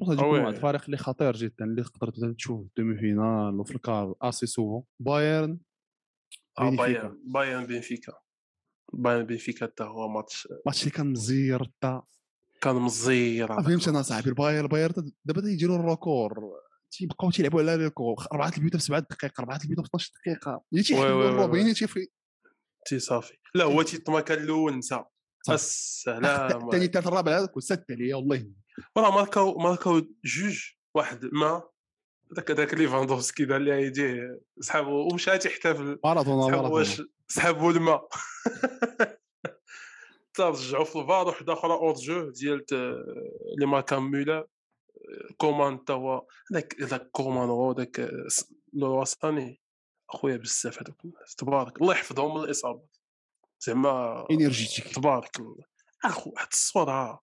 واحد 0.00 0.54
الفريق 0.54 0.84
اللي 0.84 0.96
خطير 0.96 1.36
جدا 1.36 1.64
اللي 1.64 1.82
تقدر 1.82 2.32
تشوف 2.32 2.66
demi-finale 2.76 3.60
وفي 3.60 3.74
les 3.74 3.87
quarts 3.87 4.14
assez 4.22 4.46
souvent 4.46 4.82
بايرن 5.00 5.58
آه 6.58 6.70
بايرن 6.70 7.18
بايرن 7.24 7.66
بنفيكا 7.66 8.12
بايرن 8.92 9.26
بنفيكا 9.26 9.66
حتى 9.66 9.84
هو 9.84 10.08
ماتش. 10.08 10.48
ماتش 10.66 10.80
اللي 10.80 10.90
كان 10.90 11.06
مزير 11.06 11.64
حتى 11.64 12.00
كان 12.60 12.76
مزير 12.76 13.62
فهمت 13.62 13.88
أنا 13.88 14.02
صاحبي 14.02 14.28
البايرن 14.28 14.64
البايرن 14.64 15.12
دابا 15.24 15.40
تيديروا 15.40 15.76
record 15.76 16.52
تيبقاو 16.90 17.30
تيلعبوا 17.30 17.60
على 17.60 17.74
record 17.74 18.26
أربعة 18.32 18.52
البيوت 18.56 18.76
في 18.76 18.82
سبعة 18.82 19.00
دقائق 19.00 19.40
أربعة 19.40 19.60
البيوت 19.64 19.80
في 19.80 19.86
12 19.86 20.12
دقيقة. 20.20 20.64
اللي 20.72 20.82
تيحلوا 20.82 21.28
الروبين 21.28 21.74
تيفي 21.74 22.08
تي 22.86 22.98
صافي. 22.98 23.34
لا 23.54 23.64
هو 23.64 23.82
تيطمك 23.82 24.32
الأول 24.32 24.78
نسى 24.78 25.04
السلام 25.50 26.62
الثاني 26.64 26.84
الثالث 26.84 27.06
الرابع 27.06 27.38
هذاك 27.38 27.56
وسد 27.56 27.84
عليا 27.90 28.16
والله 28.16 28.52
راه 28.96 29.10
ماركاو 29.14 29.58
ماركاو 29.58 30.00
جوج 30.24 30.70
واحد 30.94 31.24
ما. 31.32 31.62
ذاك 32.34 32.50
ذاك 32.50 32.74
ليفاندوفسكي 32.74 33.44
دار 33.44 33.60
ليه 33.60 33.74
يديه 33.74 34.40
سحابو 34.60 35.08
ومشى 35.12 35.38
تيحتفل 35.38 35.98
مارادونا 36.04 36.56
واش 36.56 37.02
سحابو 37.28 37.70
الماء 37.70 38.08
رجعوا 40.40 40.84
في 40.84 40.96
الفار 40.96 41.26
واحد 41.26 41.50
أخرى 41.50 41.72
اورد 41.72 41.96
جو 41.96 42.30
ديال 42.30 42.64
لي 43.58 43.66
ماركا 43.66 43.98
مولا 43.98 44.46
كومان 45.36 45.84
تا 45.84 45.94
هو 45.94 46.26
ذاك 46.52 46.76
ذاك 46.80 47.10
كومان 47.10 47.48
هو 47.48 47.72
ذاك 47.72 48.10
الوسطاني 48.74 49.60
أخويا 50.10 50.36
بزاف 50.36 50.82
هذوك 50.82 51.04
الناس 51.04 51.34
تبارك. 51.34 51.82
الله 51.82 51.94
يحفظهم 51.94 52.34
من 52.34 52.44
الإصابات. 52.44 52.96
زعما 53.60 54.26
énergétique 54.30 54.94
تبارك 54.94 55.40
الله. 55.40 55.64
أخو 56.04 56.30
واحد 56.30 56.48
الصورة. 56.52 57.21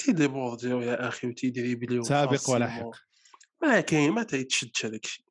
تيديبورديو 0.00 0.80
يا 0.80 1.08
أخي 1.08 1.28
وتيدريبليو 1.28 2.02
سابق 2.02 2.50
ولاحق 2.50 2.90
ما 3.62 3.80
كاين 3.80 4.12
ما 4.12 4.22
تيتشدش 4.22 4.86
هذاك 4.86 5.04
الشيء 5.04 5.24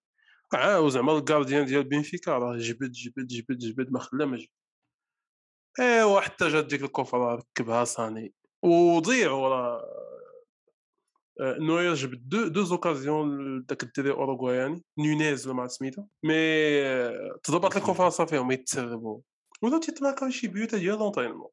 عاو 0.54 0.90
زعما 0.90 1.18
gardien 1.18 1.66
ديال 1.66 1.84
بنفيكا 1.84 2.32
راه 2.32 2.58
جبد 2.58 2.92
جبد 2.92 3.28
جبد 3.28 3.58
جبد 3.58 3.92
ما 3.92 4.00
خلا 4.00 4.26
ما 4.26 4.38
جبد 4.38 4.50
إيوا 5.80 6.20
حتى 6.20 6.48
جات 6.48 6.66
ديك 6.66 6.84
الكرة 6.84 7.36
ركبها 7.36 7.84
ساني. 7.84 8.34
وضيعوا 8.64 9.50
راه. 9.50 9.84
آه، 11.42 11.58
نوير 11.60 11.94
جبد 11.94 12.30
deux 12.30 12.48
deux 12.48 12.64
occasions 12.64 13.66
داك 13.66 13.84
الدري 13.84 14.12
أوروغواياني. 14.12 14.84
نونيز 14.98 15.48
ولا 15.48 15.56
ما 15.56 15.68
سميتو. 15.68 16.04
mais 16.24 16.36
آه، 16.84 17.40
تضبط 17.44 17.78
الكفره 17.78 18.10
صافي 18.10 18.38
هما 18.38 18.54
يتسربوا 18.54 19.22
ولا 19.62 19.80
تيتماركاو 19.80 20.30
شي 20.30 20.48
بيوت 20.48 20.76
ديال 20.76 21.00
لونطينمون 21.00 21.50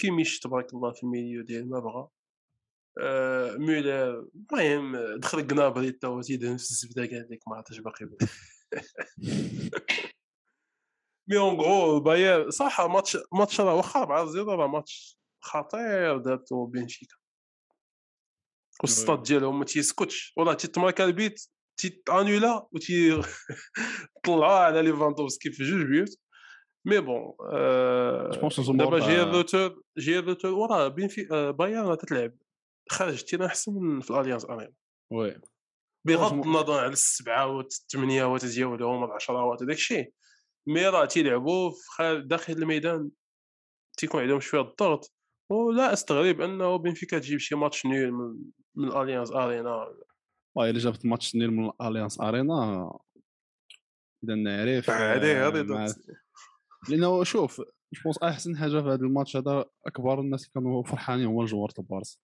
كيميش 0.00 0.40
تبارك 0.40 0.74
الله 0.74 0.92
في 0.92 1.02
الميليو 1.02 1.42
ديال 1.42 1.70
ما 1.70 1.80
بغا. 1.80 2.08
آه 3.00 3.56
مولر 3.56 4.28
المهم 4.34 4.96
دخل 5.18 5.46
قنابري 5.46 5.92
تا 5.92 6.08
هو 6.08 6.22
تيدهن 6.22 6.56
في 6.56 6.62
الزبدة 6.62 7.02
قال 7.02 7.28
لك 7.30 7.38
ما 7.48 7.56
عرفتش 7.56 7.78
باقي 7.78 8.06
مي 11.28 11.38
اون 11.38 11.60
غرو 11.60 12.00
باير 12.00 12.50
صح 12.50 12.80
ماتش 12.80 13.18
ماتش 13.32 13.60
راه 13.60 13.74
واخا 13.74 14.00
4 14.00 14.26
0 14.26 14.56
راه 14.56 14.66
ماتش 14.66 15.18
خطير 15.40 16.18
دارتو 16.18 16.66
بنفيكا. 16.66 17.16
والسطاد 18.82 19.22
ديالهم 19.22 19.58
ما 19.58 19.64
تيسكتش. 19.64 20.32
والله 20.36 20.54
تيتماركا 20.54 21.04
البيت 21.04 21.46
تيتانولا 21.80 22.68
و 22.72 22.78
طلعوها 24.24 24.58
على 24.58 24.82
ليفاندوفسكي 24.82 25.50
في 25.50 25.64
جوج 25.64 25.86
بيوت. 25.86 26.08
mais 26.84 27.00
bon 27.00 27.32
دابا 28.76 28.98
j'ai 28.98 29.74
j'ai 29.98 30.18
وراه 30.44 30.88
بين 30.88 31.08
في 31.08 31.52
بايرن 31.58 31.98
تتلعب 31.98 32.32
خارج 32.90 33.22
تينا 33.22 33.46
احسن 33.46 34.00
في 34.00 34.10
الاليانس 34.10 34.44
ارينا 34.44 34.72
oui 35.12 35.40
بغض 36.06 36.32
النظر 36.32 36.78
على 36.80 36.92
السبعه 36.92 37.46
والثمانيه 37.46 38.36
ديالهم 38.36 39.04
العشرات 39.04 39.62
وداك 39.62 39.76
الشيء 39.76 40.12
mais 40.66 40.88
راه 40.88 41.04
تيلعبوا 41.04 41.72
داخل 42.00 42.52
الميدان 42.52 43.10
تيكون 43.96 44.22
عندهم 44.22 44.40
شوية 44.40 44.60
الضغط 44.60 45.12
ولا 45.50 45.92
استغرب 45.92 46.40
انه 46.40 46.76
بنفيكا 46.76 47.18
تجيب 47.18 47.38
شي 47.38 47.54
match 47.54 47.86
nul 47.86 48.12
من, 48.12 48.36
من 48.74 48.88
الاليانس 48.88 49.32
ارينا 49.32 49.94
واه 50.56 50.70
الا 50.70 50.78
جابت 50.78 51.06
match 51.06 51.36
nul 51.36 51.50
من 51.50 51.70
الاليانس 51.80 52.20
ارينا 52.20 52.90
اذا 54.24 54.34
نعرف 54.34 54.90
عليه 54.90 55.48
هذه 55.48 55.60
لأنه 56.90 57.24
شوف 57.24 57.62
je 58.04 58.08
pense 58.08 58.18
احسن 58.22 58.56
حاجة 58.56 58.70
في 58.70 58.88
هذا 58.88 58.94
الماتش 58.94 59.36
هذا 59.36 59.64
أكبر 59.86 60.20
الناس 60.20 60.42
اللي 60.42 60.52
كانوا 60.54 60.82
فرحانين 60.82 61.26
هما 61.26 61.42
الجمهور 61.42 61.68
تاع 61.68 61.84
بارسا. 61.90 62.18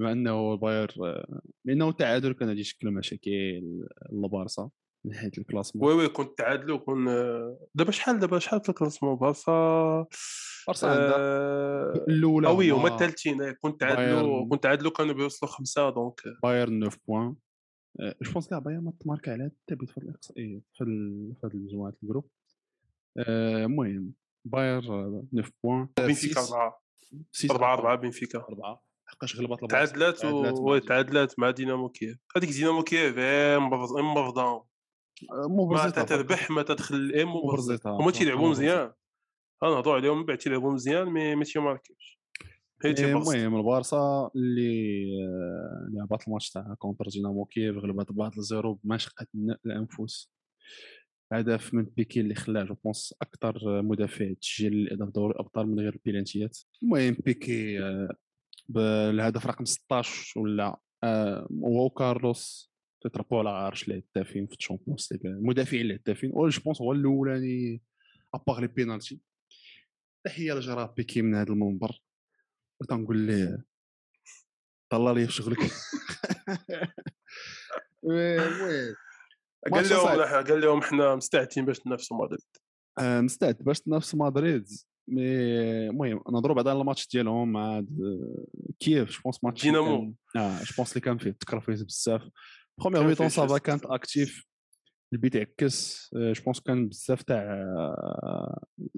بما 0.00 0.12
إنه 0.12 0.52
الباير 0.52 0.94
لأنه 1.64 1.88
التعادل 1.88 2.32
كان 2.32 2.48
غادي 2.48 2.60
يشكل 2.60 2.90
مشاكل 2.90 3.88
لبارسا 4.12 4.70
من 5.04 5.14
حيث 5.14 5.38
classement 5.38 5.88
oui 5.88 5.94
oui 5.94 6.08
كنت 6.08 6.38
تعادلوا 6.38 6.78
كون 6.78 7.04
دابا 7.74 7.90
شحال 7.90 8.18
دابا 8.18 8.38
شحال 8.38 8.60
في 8.60 8.68
classement 8.68 9.16
بارسا 9.16 10.06
بارسا 10.66 10.88
آه... 10.88 11.92
الأولى 12.08 12.48
oui 12.48 12.70
هما 12.70 12.88
الثالثين 12.88 13.52
كنت 13.52 13.80
تعادلوا 13.80 14.48
كنت 14.48 14.62
تعادلوا 14.62 14.92
كانوا 14.92 15.14
بيوصلوا 15.14 15.52
خمسة 15.52 15.90
donc. 15.90 16.20
بايرن 16.42 16.88
9 16.88 17.00
points. 17.08 17.36
je 18.22 18.32
pense 18.32 18.48
كاع 18.48 18.58
بايرن 18.58 18.84
ما 18.84 18.92
تماركا 19.00 19.32
على 19.32 19.50
حتى 19.64 19.74
بيت 19.74 19.90
في 19.90 19.98
الاقصائيه 19.98 20.60
في 20.74 20.84
هذه 21.44 21.54
المجموعه 21.54 21.92
groupe. 22.02 22.30
المهم 23.18 24.12
بايرن 24.44 24.82
9 24.82 25.22
points. 25.64 25.88
بنفيكا 25.98 26.40
4 26.40 26.80
4 27.50 27.74
4 27.74 27.96
بنفيكا. 27.96 28.38
4 28.38 28.82
حقاش 29.06 29.36
غلبت 29.36 29.70
تعادلات 29.70 30.24
و 30.24 30.78
تعادلات 30.78 31.38
مع 31.38 31.50
دينامو 31.50 31.88
كييف. 31.88 32.18
هذيك 32.36 32.50
دينامو 32.50 32.82
كييف 32.82 33.18
مرفضه 33.98 34.64
ما 35.70 35.90
تتربح 35.90 36.50
ما 36.50 36.62
تدخل 36.62 36.94
الام 36.94 37.28
هما 37.86 38.10
تيلعبوا 38.10 38.48
مزيان. 38.48 38.92
غنهضروا 39.64 39.94
عليهم 39.94 40.18
من 40.18 40.26
بعد 40.26 40.38
تيلعبوا 40.38 40.72
مزيان 40.72 41.06
mais 41.06 41.34
ما 41.34 41.44
تيماركيوش 41.44 42.20
المهم 42.84 43.56
البارسا 43.56 44.30
اللي 44.36 45.04
لعبات 45.92 46.26
الماتش 46.26 46.50
تاع 46.50 46.74
contre 46.78 47.04
دينامو 47.08 47.44
كييف 47.44 47.76
غلبت 47.76 48.12
بواحد 48.12 48.32
zéro 48.38 48.74
بمشقة 48.74 49.26
الأنفس. 49.66 50.30
هدف 51.32 51.74
من 51.74 51.84
بيكي 51.84 52.20
اللي 52.20 52.34
خلاه 52.34 52.64
je 52.64 52.74
pense 52.74 53.14
أكثر 53.22 53.82
مدافع 53.82 54.32
تسجيل 54.32 54.72
الاهداف 54.72 55.08
دوري 55.08 55.32
الأبطال 55.32 55.66
من 55.66 55.80
غير 55.80 55.94
البينالتيات 55.94 56.58
المهم 56.82 57.16
بيكي 57.24 57.82
آه، 57.82 58.16
بالهدف 58.68 59.46
رقم 59.46 59.64
16 59.64 60.40
ولا 60.40 60.80
آه، 61.04 61.48
هو 61.64 61.90
كارلوس 61.90 62.72
تتربعوا 63.00 63.38
على 63.38 63.50
عرش 63.50 63.88
الهدافين 63.88 64.46
في 64.46 64.54
Champions 64.54 65.08
League. 65.12 65.32
المدافعين 65.32 65.86
الهدافين 65.86 66.30
و 66.34 66.48
je 66.48 66.62
pense 66.62 66.80
هو 66.80 66.92
الأولاني 66.92 67.82
à 68.34 68.39
part 68.39 68.60
les 68.60 68.66
penalties 68.66 69.20
تحية 70.24 70.52
لجيرار 70.52 70.94
بيكي 70.96 71.22
من 71.22 71.34
هذا 71.34 71.52
المنبر. 71.52 72.02
تنقول 72.88 73.18
ليه 73.18 73.64
طلع 74.90 75.12
لي 75.12 75.26
في 75.26 75.32
شغلك. 75.32 75.58
المهم 78.04 78.94
قال 79.68 79.88
لهم 79.88 80.44
قال 80.44 80.60
لهم 80.60 80.78
إحنا 80.78 81.14
مستعدين 81.14 81.64
باش 81.64 81.86
ننافسوا 81.86 82.24
مدريد. 82.24 82.40
آه 82.98 83.20
مستعد 83.20 83.56
باش 83.60 83.80
تنافسوا 83.80 84.18
مدريد. 84.18 84.68
mais 85.08 85.22
المهم 85.88 86.22
نهضروا 86.32 86.56
بعد 86.56 86.68
على 86.68 86.80
الماتش 86.80 87.08
ديالهم 87.08 87.52
مع 87.52 87.84
كييف 88.80 89.10
جو 89.10 89.20
بونس 89.24 89.44
ماتش 89.44 89.62
دينامو. 89.62 90.14
آه 90.36 90.58
جو 90.58 90.74
بونس 90.76 90.92
اللي 90.92 91.00
كان 91.00 91.18
فيه 91.18 91.30
تكرفيز 91.30 91.82
بزاف. 91.82 92.22
بروميير 92.78 93.06
ميتون 93.06 93.28
سافا 93.28 93.58
كانت 93.58 93.86
اكتيف 93.86 94.44
البيت 95.12 95.36
عكس 95.36 96.08
جو 96.14 96.42
بونس 96.44 96.60
كان 96.60 96.88
بزاف 96.88 97.22
تاع 97.22 97.64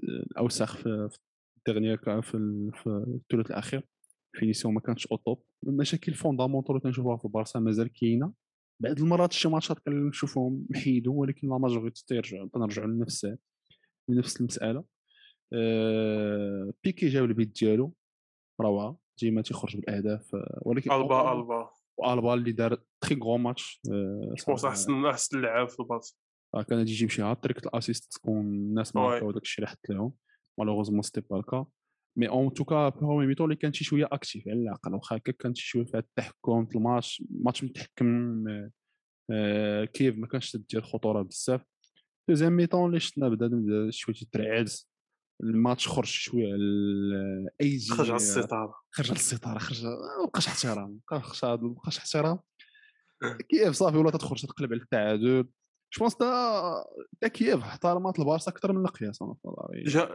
الأوساخ 0.03 0.77
في 0.77 1.09
الدغنيير 1.57 2.21
في 2.21 2.85
الثلث 2.87 3.51
الأخير. 3.51 3.87
فينيسيون 4.35 4.73
ما 4.73 4.79
كانتش 4.79 5.07
أو 5.07 5.17
توب 5.17 5.43
المشاكل 5.67 6.13
فوندامونتال 6.13 6.71
اللي 6.71 6.81
كنشوفوها 6.81 7.17
في 7.17 7.25
البارسا 7.25 7.59
مازال 7.59 7.93
كاينة. 7.93 8.33
بعض 8.81 8.99
المرات 8.99 9.33
شي 9.33 9.49
ماتشات 9.49 9.79
كنشوفهم 9.79 10.65
محيدو 10.69 11.13
ولكن 11.13 11.49
لا 11.49 11.57
ماجوريتي 11.57 12.03
تيرجعوا 12.07 12.49
تنرجعوا 12.53 12.87
لنفس 12.87 13.27
لنفس 14.09 14.41
المسألة. 14.41 14.83
أه 15.53 16.73
بيكي 16.83 17.07
جاب 17.07 17.23
البيت 17.23 17.59
ديالو 17.59 17.93
روعة 18.61 18.97
ديما 19.19 19.41
تيخرج 19.41 19.77
بالأهداف 19.77 20.35
ولكن 20.61 20.91
ألبا 20.91 21.31
ألبا 21.31 21.69
وألبا 21.97 22.33
اللي 22.33 22.51
دار 22.51 22.77
très 23.01 23.19
grand 23.19 23.41
match 23.41 23.70
je 23.70 23.81
pense 24.47 24.65
أحسن 24.65 25.05
أحسن 25.05 25.41
لاعب 25.41 25.69
في 25.69 25.79
البارسا 25.79 26.15
كان 26.53 26.77
غادي 26.77 26.91
يجيب 26.91 27.09
شي 27.09 27.21
hat-trick 27.21 27.65
assists 27.65 28.13
تكون 28.13 28.39
الناس 28.41 28.95
ما 28.95 29.01
عرفوا 29.01 29.31
داك 29.31 29.41
الشيء 29.41 29.65
اللي 29.65 29.71
حط 29.75 29.89
لهم. 29.89 30.13
malheureusement 30.59 31.01
c'était 31.01 31.21
pas 31.21 31.37
le 31.39 31.49
cas 31.49 31.65
mais 32.17 32.29
en 32.29 32.53
tout 32.53 32.74
cas 32.74 32.89
première 32.89 33.27
mi-temps 33.27 33.45
اللي 33.45 33.55
كان 33.55 33.73
شي 33.73 33.83
شوية 33.83 34.09
active 34.11 34.47
على 34.47 34.59
الاقل 34.59 34.93
واخا 34.93 35.15
هكا 35.15 35.31
كان 35.31 35.55
شي 35.55 35.67
شوية 35.67 35.85
فيها 35.85 35.99
التحكم 35.99 36.65
في 36.65 36.75
match 36.75 37.23
match 37.29 37.63
متحكم 37.63 38.43
آه 39.31 39.85
كيف 39.85 40.17
ما 40.17 40.27
كانش 40.27 40.55
ديال 40.55 40.83
الخطورة 40.83 41.21
بزاف. 41.21 41.61
deuxième 42.29 42.53
mi-temps 42.53 42.89
اللي 42.89 42.99
شفنا 42.99 43.29
بدا 43.29 43.91
شوية 43.91 44.15
ترعز 44.31 44.91
الماتش 45.43 45.87
خرج 45.87 46.05
شوية 46.05 46.55
easy 47.61 47.93
خرج 47.93 48.07
على 48.07 48.15
السيطرة. 48.15 48.73
خرج 48.91 49.07
على 49.07 49.19
السيطرة 49.19 49.57
خرج 49.57 49.85
ما 49.85 50.25
بقاش 50.27 50.47
احترام 50.47 50.99
ما 51.11 51.73
بقاش 51.73 51.97
احترام. 51.97 52.39
كيف 53.49 53.71
صافي 53.71 53.97
ولا 53.97 54.11
تدخل 54.11 54.35
تقلب 54.35 54.73
على 54.73 54.81
التعادل. 54.81 55.47
je 55.93 55.99
pense 55.99 56.15
دينامو 56.15 57.27
كييف 57.27 57.59
احترمت 57.59 58.19
البارسا 58.19 58.51
أكثر 58.51 58.73
من 58.73 58.85
القياس 58.85 59.21
أنا 59.21 59.35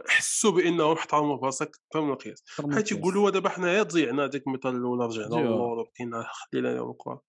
حسوا 0.07 0.51
بانهم 0.51 0.97
احترموا 0.97 1.35
البارسا 1.35 1.65
أكثر 1.65 2.01
من 2.01 2.13
القياس 2.13 2.43
حيت 2.71 2.91
يقولوا 2.91 3.29
دابا 3.29 3.49
حنايا 3.49 3.83
ضيعنا 3.83 4.27
ديك 4.27 4.47
الميطال 4.47 4.75
الاولى 4.75 5.05
رجعنا 5.05 5.35
للور 5.35 5.83
بقينا 5.83 6.25
خلينا 6.33 6.67
لهم 6.67 6.91
الكرة 6.91 7.23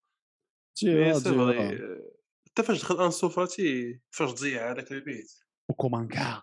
حتى 2.47 2.63
فاش 2.63 2.81
دخل 2.81 3.05
انسو 3.05 3.29
فاتي 3.29 4.01
فاش 4.11 4.31
ضيع 4.31 4.71
هذاك 4.71 4.93
البيت 4.93 5.33
وكومانكا. 5.71 6.43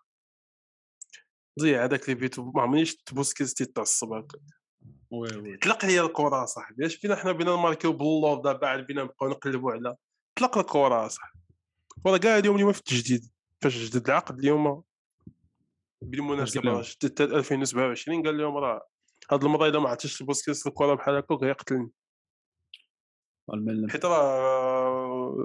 ضيع 1.60 1.84
هذاك 1.84 2.10
البيت 2.10 2.40
ما 2.40 2.62
عمرنيش 2.62 3.04
بوسكيز 3.12 3.54
تيتعصب 3.54 4.14
هكا 4.14 4.40
oui 5.12 5.38
oui. 5.38 5.58
طلق 5.58 5.86
لي 5.86 6.02
الكره 6.02 6.46
صاحبي 6.46 6.86
اش 6.86 6.96
فينا 6.96 7.16
حنا 7.16 7.32
بينا 7.32 7.56
نماركيو 7.56 7.94
باللوف 7.94 8.44
دابا 8.44 8.76
بينا 8.76 9.04
نبقاو 9.04 9.30
نقلبوا 9.30 9.72
على. 9.72 9.96
طلق 10.40 10.58
الكره 10.58 11.08
صاحبي. 11.08 11.35
والله 12.04 12.20
كاع 12.20 12.38
اليوم 12.38 12.56
اليوم 12.56 12.72
في 12.72 12.80
التجديد 12.80 13.26
فاش 13.62 13.78
جدد 13.78 14.08
العقد 14.08 14.40
اليوم 14.40 14.84
بالمناسبه 16.02 16.82
جدد 16.82 17.22
2027 17.22 18.24
قال 18.24 18.38
لهم 18.38 18.58
راه 18.58 18.88
هاد 19.32 19.44
المرة 19.44 19.68
إذا 19.68 19.80
ما 19.80 19.90
عطيتش 19.90 20.24
بوسكيتس 20.24 20.68
الكره 20.68 20.94
بحال 20.94 21.16
هكا 21.16 21.36
غيقتلني 21.36 21.92
حيت 23.90 24.06
راه 24.06 25.36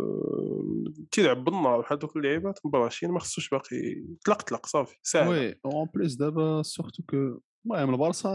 تيلعب 1.11 1.45
بالنار 1.45 1.81
بحال 1.81 1.99
دوك 1.99 2.17
اللعيبات 2.17 2.59
مبراشين 2.65 3.11
ما 3.11 3.21
خصوش 3.21 3.49
باقي 3.49 4.05
طلق 4.25 4.43
طلق 4.43 4.67
صافي 4.67 4.97
ساهل 5.03 5.29
oui 5.29 5.61
en 5.65 5.89
plus 5.95 6.15
دابا 6.15 6.63
surtout 6.63 7.03
que 7.03 7.41
المهم 7.67 7.95
البارسا 7.95 8.29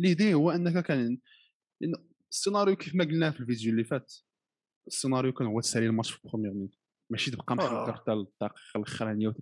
l'idée 0.00 0.34
هو 0.34 0.50
إنك 0.50 0.84
كان 0.84 1.18
السيناريو 2.30 2.76
كيف 2.76 2.94
ما 2.94 3.04
قلنا 3.04 3.30
في 3.30 3.40
الفيديو 3.40 3.70
اللي 3.72 3.84
فات 3.84 4.12
السيناريو 4.86 5.32
كان 5.32 5.46
هو 5.46 5.60
تسالي 5.60 5.86
الماتش 5.86 6.10
في 6.10 6.24
ال 6.24 6.27
première 6.27 6.54
minute 6.54 6.81
ماشي 7.12 7.30
تبقى 7.30 7.56
محضر 7.56 7.92
حتى 7.92 8.12
الدقيقه 8.12 8.54
الاخرانيه 8.76 9.34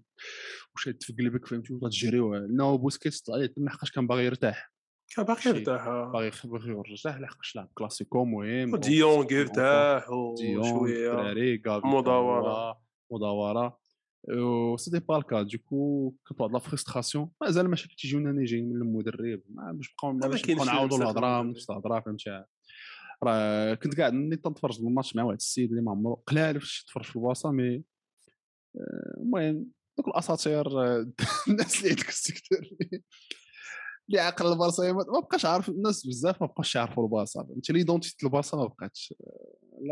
وشاد 0.75 1.03
في 1.03 1.13
قلبك 1.13 1.47
فهمتي 1.47 1.73
وتجريو 1.73 2.35
لا 2.35 2.77
بوسكيتس 2.77 3.21
طلع 3.21 3.37
عليه 3.37 3.55
لحقاش 3.57 3.91
كان 3.91 4.07
باغي 4.07 4.25
يرتاح. 4.25 4.73
كان 5.17 5.25
باغي 5.25 5.41
يرتاح 5.47 5.87
آه. 5.87 6.13
باغي 6.13 6.31
باغي 6.45 6.71
يرتاح 6.71 7.21
لحقاش 7.21 7.57
لعب 7.57 7.69
كلاسيكو 7.75 8.25
مهم 8.25 8.77
ديونغ 8.77 9.33
يرتاح 9.33 10.11
وشويه 10.11 11.11
الدراري 11.11 11.63
مداورة. 11.69 12.81
مداورة. 13.13 13.79
c'était 14.77 14.99
pas 14.99 15.17
le 15.17 15.27
cas 15.27 15.43
donc 15.43 16.15
كانت 16.29 16.41
واحد 16.41 16.53
la 16.53 16.59
frustration 16.59 17.31
مازال 17.41 17.67
المشاكل 17.67 17.95
تيجيونا 17.95 18.45
جايين 18.45 18.69
من 18.69 18.83
المدرب. 18.83 19.41
باش 19.49 19.93
نبقاو 19.93 20.31
باش 20.31 20.51
نعاودوا 20.51 20.99
الهضرة 20.99 21.43
نفس 21.43 21.71
الهضره 21.71 22.01
فهمتي؟ 22.01 22.45
راه 23.25 23.75
كنت 23.75 24.01
قاعد 24.01 24.13
ملي 24.13 24.37
تنتفرج 24.37 24.81
الماتش 24.81 25.17
مع 25.17 25.23
واحد 25.23 25.37
السيد 25.37 25.71
اللي 25.71 25.83
ما 25.83 25.91
عمرو 25.91 26.23
قلال 26.27 26.61
فاش 26.61 26.85
تفرج 26.85 27.05
في 27.05 27.17
البلاصة 27.17 27.51
mais 27.51 27.85
آه، 28.77 29.21
المهم 29.21 29.67
دوك 29.99 30.09
الأساطير 30.09 30.67
الناس 31.49 31.79
اللي 31.79 31.91
عندك 31.91 32.09
ال 32.09 32.15
secteur 32.15 32.59
اللي 34.11 34.21
عقل 34.21 34.53
البارسا 34.53 34.93
ما 34.93 35.21
بقاش 35.21 35.45
عارف 35.45 35.69
الناس 35.69 36.07
بزاف 36.07 36.43
ما 36.43 36.47
بقاش 36.47 36.75
يعرفوا 36.75 37.05
البارسا 37.05 37.47
انت 37.57 37.71
l'identité 37.71 38.27
البارسا 38.27 38.57
ما 38.57 38.67
بقاتش. 38.67 39.15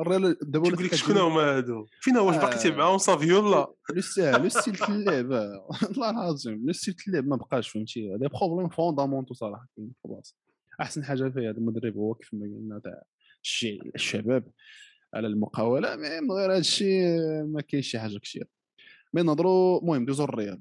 الريال 0.00 0.36
دابا 0.42 0.68
لك 0.68 0.94
شكون 0.94 1.16
هما 1.16 1.56
هادو؟ 1.56 1.86
فين 2.00 2.16
واش 2.16 2.36
باقي 2.36 2.70
معاهم 2.70 2.98
صافي 2.98 3.32
ولا 3.32 3.74
le 3.94 4.00
style 4.00 4.42
le 4.42 4.48
style 4.48 4.74
اللعب. 4.88 5.30
والله 5.82 6.10
العظيم 6.10 6.66
le 6.66 6.72
style 6.72 6.94
اللعب 7.08 7.26
ما 7.26 7.36
بقاش 7.36 7.68
فهمتي؟ 7.68 8.14
هذا 8.14 8.28
problème 8.28 8.68
fondamental 8.68 9.34
صراحة 9.34 9.66
كاين 9.76 9.92
في 10.02 10.08
البارسا 10.08 10.34
أحسن 10.80 11.04
حاجة 11.04 11.28
فيه 11.28 11.50
هذا 11.50 11.58
المدرب 11.58 11.96
هو 11.96 12.14
كيف 12.14 12.34
ما 12.34 12.40
قلنا 12.40 12.80
تاع 12.84 13.02
الشباب 13.94 14.50
على 15.14 15.26
المقاولة 15.26 15.96
mais 15.96 16.20
من 16.20 16.32
غير 16.32 16.50
هذا 16.52 16.58
الشيء 16.58 17.02
ما 17.44 17.60
كاينش 17.60 17.88
شي 17.90 17.98
حاجة 17.98 18.18
كثير 18.18 18.46
mais 19.14 19.22
نهضروا 19.22 19.80
المهم 19.80 20.04
دوزو 20.04 20.24
الريال 20.24 20.60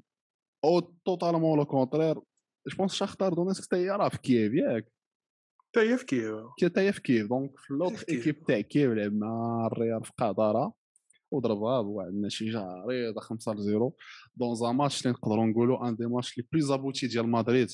أو 0.64 0.80
totalement 0.80 1.58
le 1.58 1.64
contraire 1.64 2.14
je 2.68 2.76
pense 2.78 2.94
شاختار 2.94 3.34
دونيسك 3.34 3.64
حتى 3.64 3.76
هي 3.76 3.90
راه 3.90 4.08
في 4.08 4.18
كييف 4.18 4.54
ياك 4.54 4.92
حتى 5.68 5.80
هي 5.80 5.98
في 5.98 6.04
كييف. 6.04 6.34
حتى 6.62 6.80
هي 6.80 6.92
في 6.92 7.00
كييف 7.02 7.28
donc 7.28 7.58
في 7.58 7.74
l'autre 7.74 8.04
équipe 8.08 8.44
تاع 8.44 8.60
كييف 8.60 8.92
لعب 8.92 9.12
مع 9.12 9.66
الريال 9.66 10.04
في 10.04 10.12
قاطره 10.18 10.72
وضربها 11.30 11.82
بواحد 11.82 12.08
النتيجه 12.08 12.60
عريضه 12.60 13.20
5 13.20 13.52
ل 13.52 13.62
0 13.62 13.90
dans 14.36 14.54
un 14.54 14.72
match 14.72 15.02
اللي 15.02 15.12
نقدروا 15.12 15.46
نقولوا 15.46 15.88
un 15.88 15.96
des 15.96 16.06
matchs 16.06 16.38
les 16.38 16.44
plus 16.52 16.70
aboutis 16.70 17.06
ديال 17.06 17.28
مدريد 17.28 17.68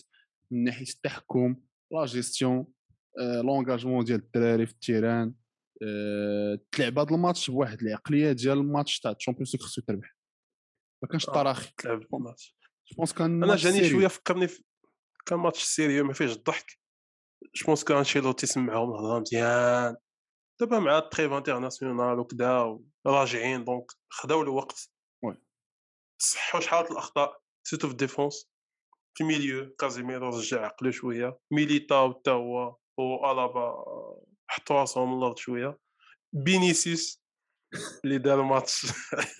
من 0.50 0.64
ناحية 0.64 0.86
التحكم 0.86 1.56
la 1.92 2.04
gestion 2.04 2.66
l'engagement 3.18 4.04
ديال 4.04 4.18
الدراري 4.20 4.66
في 4.66 4.72
ال 4.72 4.79
terrain. 4.79 5.34
تلعب 6.72 6.98
هذا 6.98 7.14
الماتش 7.14 7.50
بواحد 7.50 7.82
العقلية 7.82 8.32
ديال 8.32 8.58
الماتش 8.58 9.00
تاع 9.00 9.10
ال 9.10 9.15
Champions 9.15 9.56
League 9.56 9.66
خصو 9.66 9.82
تربح 9.82 10.16
ما 11.02 11.08
كانش 11.08 11.28
التراخي 11.28 11.72
تلعب 11.78 12.02
الماتش. 12.14 12.56
جو 12.98 13.04
كان 13.04 13.44
أنا 13.44 13.56
جاني 13.56 13.90
شوية 13.90 14.08
فكرني 14.08 14.48
في 14.48 14.62
كان 15.26 15.38
match 15.38 15.62
sérieux 15.62 16.04
ما 16.04 16.12
فيهش 16.12 16.36
الضحك. 16.36 16.78
je 17.54 17.66
pense 17.66 17.84
كان 17.84 17.96
انشيلوتي 17.96 18.46
سمعهم 18.46 18.90
الهضره 18.90 19.20
مزيان. 19.20 19.96
دابا 20.60 20.78
مع 20.78 20.98
ال 20.98 21.04
trêve 21.04 21.32
internationale 21.32 22.18
وكذا 22.18 22.78
راجعين 23.06 23.64
donc 23.64 23.86
خداو 24.10 24.42
الوقت. 24.42 24.90
صحوا 26.18 26.60
شحال 26.60 26.86
الأخطاء. 26.90 27.40
surtout 27.66 27.86
في 27.86 27.92
ال 27.92 27.99
défense 28.00 28.50
في 29.14 29.24
ال 29.24 29.31
milieu 29.31 29.74
كازيميرو 29.74 30.28
رجع 30.28 30.64
عقلو 30.64 30.90
شوية. 30.90 31.38
ميليتا 31.52 32.08
حتى 32.08 32.30
هو. 32.30 32.76
وألابا 32.96 33.84
حطوا 34.48 34.76
راسهم 34.76 35.18
الأرض 35.18 35.36
شوية. 35.36 35.78
بينيسيوس 36.32 37.24
اللي 38.04 38.18
دار 38.18 38.40
الماتش. 38.40 38.86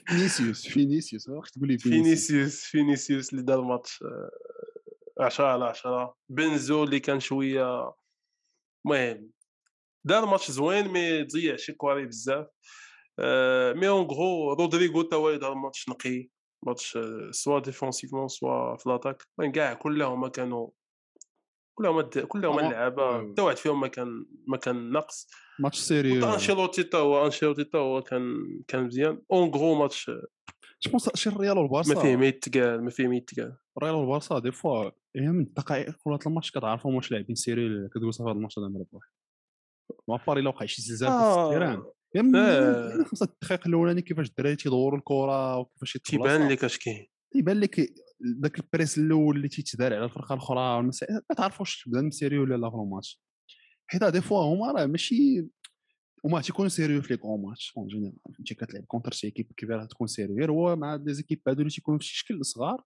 فينيسيوس 0.06 0.66
فينيسيوس 0.72 1.24
تقول 1.24 1.68
لي 1.68 1.78
فينيسيوس؟ 1.78 2.64
فينيسيوس 2.64 3.32
اللي 3.32 3.42
دار 3.42 3.60
الماتش 3.60 4.04
10 5.20 5.46
على 5.46 5.64
10 5.64 6.16
بنزو 6.28 6.84
اللي 6.84 7.00
كان 7.00 7.20
شوية 7.20 7.94
المهم 8.86 9.30
دار 10.04 10.26
ماتش 10.26 10.50
زوين 10.50 10.88
mais 10.88 11.22
ضيع 11.22 11.56
شي 11.56 11.72
كواري 11.72 12.06
بزاف. 12.06 12.46
mais 13.76 13.88
en 13.88 14.06
gros 14.06 14.52
رودريغو 14.52 15.02
تا 15.02 15.16
هو 15.16 15.36
دار 15.36 15.54
ماتش 15.54 15.88
نقي. 15.88 16.28
ماتش 16.66 16.98
soit 17.30 17.58
défensivement 17.58 18.28
soit 18.28 18.76
في 18.76 18.88
l'attaque. 18.88 19.22
المهم 19.38 19.52
كاع 19.52 19.74
كلهم 19.74 20.28
كانوا 20.28 20.70
كلهم 21.74 22.00
كلهم 22.02 22.58
اللعابه 22.58 23.30
حتى 23.30 23.42
واحد 23.42 23.56
فيهم 23.56 23.80
ما 23.80 23.88
كان 23.88 24.26
ما 24.46 24.56
كان 24.56 24.92
ناقص 24.92 25.28
match 25.60 25.78
sérieux. 25.78 26.24
أنشيلوتي 26.34 26.82
حتى 26.82 26.96
هو 26.96 27.26
أنشيلوتي 27.26 27.64
حتى 27.64 27.78
هو 27.78 28.02
كان 28.02 28.22
كان 28.68 28.84
مزيان. 28.84 29.22
un 29.32 29.50
gros 29.50 29.74
match. 29.74 30.10
جو 30.86 30.98
شي 31.14 31.30
الريال 31.30 31.58
والبارسا؟ 31.58 31.94
ما 31.94 32.00
فيه 32.02 32.16
ما 32.16 32.26
يتقال 32.26 32.84
ما 32.84 32.90
فيه 32.90 33.08
ما 33.08 33.16
يتقال 33.16 33.56
الريال 33.78 33.94
والبارسا 33.94 34.38
des 34.38 34.52
fois 34.52 34.90
هي 35.16 35.28
من 35.28 35.40
الدقائق 35.40 35.94
كل 36.04 36.18
الماتش 36.26 36.50
كتعرفهم 36.50 36.94
واش 36.94 37.12
لاعبين 37.12 37.34
sérieux 37.34 37.88
كتقول 37.88 38.14
صافي 38.14 38.30
هذا 38.30 38.36
الماتش 38.36 38.58
غادي 38.58 38.74
نربح 38.74 39.12
ما 40.08 40.18
باري 40.26 40.40
الا 40.40 40.48
وقع 40.48 40.66
شي 40.66 40.82
زلزال 40.82 41.08
في 41.08 41.14
آه. 41.14 41.46
ال 41.46 41.51
terrain 41.51 41.82
يا 42.14 42.22
من 42.22 43.04
خمسة 43.04 43.26
الدقائق 43.26 43.66
الأولاني 43.66 44.02
كيفاش 44.02 44.28
الدراري 44.28 44.56
تيدوروا 44.56 44.98
الكرة 44.98 45.58
وكيفاش 45.58 45.92
تيبان 45.92 46.48
لك 46.48 46.64
اش 46.64 46.78
كاين. 46.78 47.06
تيبان 47.32 47.60
لك 47.60 47.94
ذاك 48.42 48.58
ال 48.58 48.65
press 48.65 48.98
الأول 48.98 49.36
اللي 49.36 49.48
تيتدار 49.48 49.94
على 49.94 50.04
الفرقة 50.04 50.32
الأخرى 50.32 50.82
ما 50.82 51.36
تعرفوش 51.36 51.84
تبدا 51.84 52.10
sérieux 52.10 52.42
ولا 52.42 52.54
لا 52.54 52.70
في 52.70 52.76
الماتش. 52.76 53.22
حيت 53.86 54.04
دي 54.04 54.20
فوا 54.20 54.54
هما 54.54 54.72
راه 54.72 54.86
ماشي 54.86 55.46
هما 56.24 56.40
تيكونوا 56.40 56.68
سيريو 56.68 57.02
في 57.02 57.12
لي 57.12 57.16
كون 57.16 57.42
ماتش 57.42 57.72
اون 57.76 57.86
جينيرال. 57.86 58.16
فهمتي؟ 58.36 58.54
كتلعب 58.54 58.84
كونتر 58.84 59.12
شي 59.12 59.26
ايكيب 59.26 59.52
كبيرة 59.56 59.84
تكون 59.84 60.06
سيريو. 60.06 60.46
هو 60.46 60.76
مع 60.76 60.96
دي 60.96 61.14
زيكيب 61.14 61.40
هادو 61.48 61.60
اللي 61.60 61.70
تيكونوا 61.70 61.98
في 61.98 62.04
شي 62.06 62.16
شكل 62.16 62.44
صغار 62.44 62.82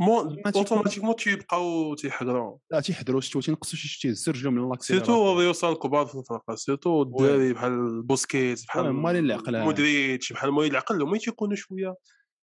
مو 0.00 0.20
أوتوماتيكمون 0.56 1.16
تيبقاو 1.16 1.94
تيحضروا. 1.94 2.58
لا 2.70 2.80
تيحضروا 2.80 3.20
شتو 3.20 3.40
تينقصوا 3.40 3.78
شي 3.78 3.88
شتي 3.88 4.08
تيسرجلوا 4.08 4.52
من 4.52 4.68
لاكسي 4.68 4.94
سيرتو 4.94 5.38
ريوسال 5.38 5.68
الكبار 5.68 6.06
في 6.06 6.18
الفرقة. 6.18 6.54
سيرتو 6.54 7.02
الدراري 7.02 7.52
بحال 7.52 8.02
بوسكيت 8.02 8.66
بحال 8.66 8.90
مالين 8.90 9.24
العقل 9.24 9.64
مودريتش 9.64 10.32
بحال 10.32 10.52
مالين 10.52 10.70
العقل 10.70 11.02
هما 11.02 11.18
تيكونوا 11.18 11.56
شوية 11.56 11.94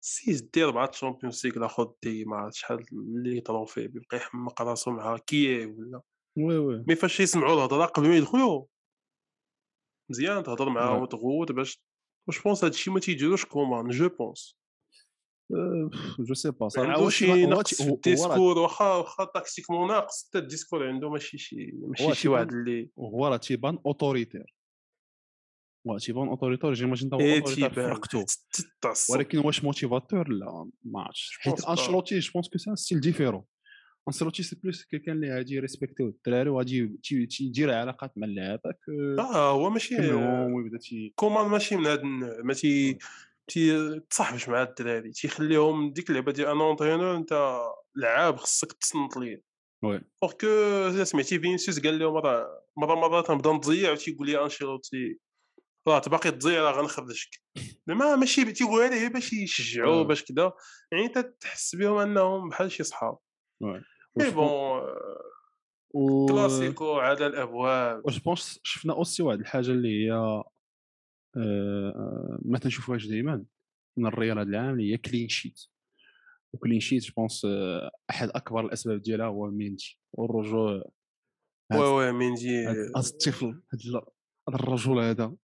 سيز 0.03 0.41
دير 0.41 0.65
اربعه 0.67 0.85
تشامبيونز 0.85 1.45
ليغ 1.45 1.53
دي 2.03 2.25
عرفت 2.27 2.55
شحال 2.55 2.85
اللي 2.91 3.41
طروفي 3.41 3.87
بيبقى 3.87 4.17
يحمق 4.17 4.61
راسو 4.61 4.91
مع 4.91 5.17
كييف 5.17 5.69
ولا 5.77 6.01
oui 6.37 6.57
oui 6.57 6.83
mais 6.87 6.95
فاش 6.95 7.19
يسمعوا 7.19 7.53
الهضره 7.53 7.85
قبل 7.85 8.07
ما 8.07 8.17
يدخلوا 8.17 8.65
مزيان 10.11 10.43
تهضر 10.43 10.69
معاهم 10.69 11.01
وتغوت 11.01 11.51
باش 11.51 11.81
واش 12.27 12.43
pense 12.43 12.63
هادشي 12.63 12.91
ما 12.91 12.99
تيديروش 12.99 13.45
comment 13.45 13.89
je 13.89 14.09
pense 14.09 14.57
je 16.19 16.33
sais 16.33 16.51
pas 16.51 16.69
صراحة 16.69 17.09
شي 17.09 17.45
نقص 17.45 17.81
في 17.81 17.89
ال 17.89 17.97
discours 17.97 18.57
واخا 18.57 18.95
واخا 18.95 19.25
tactiquement 19.25 19.87
ناقص 19.87 20.27
حتى 20.27 20.37
ال 20.37 20.43
discours 20.43 20.87
عنده 20.87 21.09
ماشي 21.09 21.37
شي 21.37 21.71
ماشي 21.73 22.13
شي 22.15 22.27
واحد 22.27 22.53
اللي 22.53 22.89
هو 22.99 23.27
راه 23.27 23.37
تيبان 23.37 23.79
autoritaire 23.85 24.39
هو 24.39 24.60
تيبان 25.99 26.27
autoritaire 26.27 26.73
j'imagine 26.73 27.09
تا 27.09 27.19
إيه، 27.19 27.35
autoritaire 27.35 27.69
في 27.69 27.75
فرقتو 27.75 28.25
ولكن 29.09 29.37
واش 29.37 29.63
motivateur 29.63 30.29
لا 30.29 30.69
ما 30.83 31.01
عرفتش. 31.01 31.37
حيت 31.39 31.65
انشلوتي 31.65 32.19
je 32.19 32.31
pense 32.33 32.49
que 32.49 32.57
c'est 32.57 32.69
un 32.69 32.75
style 32.75 32.99
différent 32.99 33.43
انشيلوتي 34.07 34.43
c'est 34.43 34.55
plus 34.63 34.85
quelqu'un 34.85 35.15
اللي 35.15 35.35
غادي 35.35 35.55
يريسبكتيو 35.55 36.07
الدراري 36.07 36.49
وغادي 36.49 36.99
تيدير 37.29 37.73
علاقات 37.73 38.11
مع 38.17 38.27
اللعابه 38.27 38.73
آه 39.19 39.51
هو 39.51 39.69
ماشي 39.69 39.95
ويبدأ 40.13 40.77
تي 40.77 41.13
comment 41.15 41.45
ماشي 41.45 41.75
من 41.75 41.85
هاد 41.85 42.03
ما 42.43 42.53
تي 42.53 42.97
تيتصاحبش 43.47 44.49
مع 44.49 44.61
الدراري. 44.61 45.11
تيخليهم 45.11 45.93
ديك 45.93 46.09
اللعبة 46.09 46.31
ديال 46.31 46.47
أنا 46.47 46.63
entraîneur 46.63 47.17
أنت 47.17 47.59
لعاب 47.95 48.35
خصك 48.37 48.73
تصنت 48.73 49.17
ليه 49.17 49.41
oui. 49.83 50.01
parce 50.21 50.72
que 50.72 51.03
سمعتي 51.03 51.39
فينيسيوس 51.39 51.79
قال 51.79 51.99
لهم 51.99 52.17
راه 52.17 52.63
مرة 52.77 52.95
مرة 52.95 53.21
تنبدأ 53.21 53.51
نضيع 53.51 53.91
وتيقول 53.91 54.27
لي 54.27 54.43
انشيلوتي 54.43 55.19
راه 55.87 56.01
باقي 56.07 56.31
تضيع 56.31 56.61
راه 56.61 56.81
غنخرجك 56.81 57.41
ما 57.87 58.15
ماشي 58.15 58.51
تيقولها 58.51 58.89
ليه 58.89 59.07
باش 59.07 59.33
يشجعوه 59.33 60.03
باش 60.03 60.23
كذا 60.23 60.53
يعني 60.91 61.07
تحس 61.39 61.75
بهم 61.75 61.97
أنهم 61.97 62.49
بحال 62.49 62.71
شي 62.71 62.83
صحاب. 62.83 63.17
mais 64.17 64.29
bon 64.29 64.81
كلاسيكو 66.29 66.93
على 66.93 67.27
الأبواب. 67.27 68.05
واش 68.05 68.19
pense 68.19 68.59
شفنا 68.63 68.93
aussi 68.93 69.23
واحد 69.23 69.39
الحاجة 69.39 69.71
اللي 69.71 70.05
هي 70.05 70.11
آه، 71.37 72.39
ما 72.45 72.59
تنشوفوهاش 72.59 73.05
دائما 73.05 73.45
من 73.97 74.07
الريال 74.07 74.39
هذا 74.39 74.49
العام 74.49 74.73
اللي 74.73 74.93
هي 74.93 74.97
clean 74.97 75.29
sheet 75.29 75.61
و 76.53 76.57
clean 76.57 76.79
sheet 76.79 77.03
je 77.03 77.13
pense 77.17 77.47
أحد 78.09 78.29
أكبر 78.29 78.65
الأسباب 78.65 79.01
ديالها 79.01 79.25
هو 79.25 79.51
ميندي. 79.51 79.99
والرجوع 80.13 80.83
oui 81.73 81.79
oui 81.79 82.11
ميندي. 82.11 82.67
هذا 82.67 82.91
الطفل 82.97 83.61
هذا 83.73 84.03
الرجل 84.49 84.99
هذا. 84.99 85.35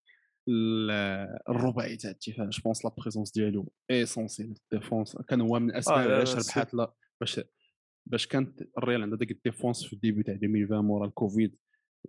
الرباعي 1.49 1.97
تاع 1.97 2.11
الدفاع 2.11 2.49
je 2.49 2.61
pense 2.63 2.85
la 2.85 2.91
présence 2.97 3.31
ديالو 3.31 3.71
essentielle 3.91 4.53
défense 4.71 5.15
كان 5.15 5.41
هو 5.41 5.59
من 5.59 5.69
الاسباب 5.69 5.97
آه 5.97 6.15
علاش 6.15 6.35
ربحات 6.35 6.75
باش 7.21 7.41
باش 8.05 8.27
كانت 8.27 8.61
الريال 8.77 9.01
عندها 9.01 9.17
ديك 9.17 9.31
ال 9.31 9.38
défense 9.38 9.85
في 9.85 9.93
ال 9.93 9.98
début 9.98 10.23
تاع 10.23 10.33
2020 10.33 10.85
مورا 10.85 11.07
الكوفيد 11.07 11.57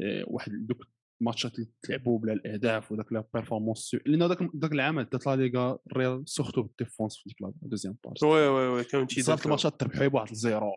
آه، 0.03 0.25
واحد 0.27 0.53
دوك 0.53 0.87
الماتشات 1.21 1.55
اللي 1.55 1.71
تلعبوا 1.83 2.19
بلا 2.19 2.33
الأهداف 2.33 2.93
وداك 2.93 3.13
la 3.13 3.25
performance 3.35 3.97
لأن 4.07 4.29
داك 4.29 4.39
داك 4.55 4.73
العام 4.73 5.01
دات 5.01 5.27
لا 5.27 5.37
ليغا 5.37 5.79
الريال 5.93 6.23
surtout 6.27 6.63
بال 6.63 6.75
défense 6.75 7.17
في 7.17 7.29
ديك 7.29 7.43
la 7.43 7.53
deuxième 7.63 7.97
partie 8.05 8.27
oui 8.27 8.49
oui 8.49 8.69
oui 8.69 8.85
كان 8.85 9.07
تي 9.07 9.23
صارت 9.23 9.47
الماتشات 9.47 9.81
تربحوا 9.81 10.07
بواحد 10.07 10.31
ال 10.31 10.39
zéro 10.39 10.73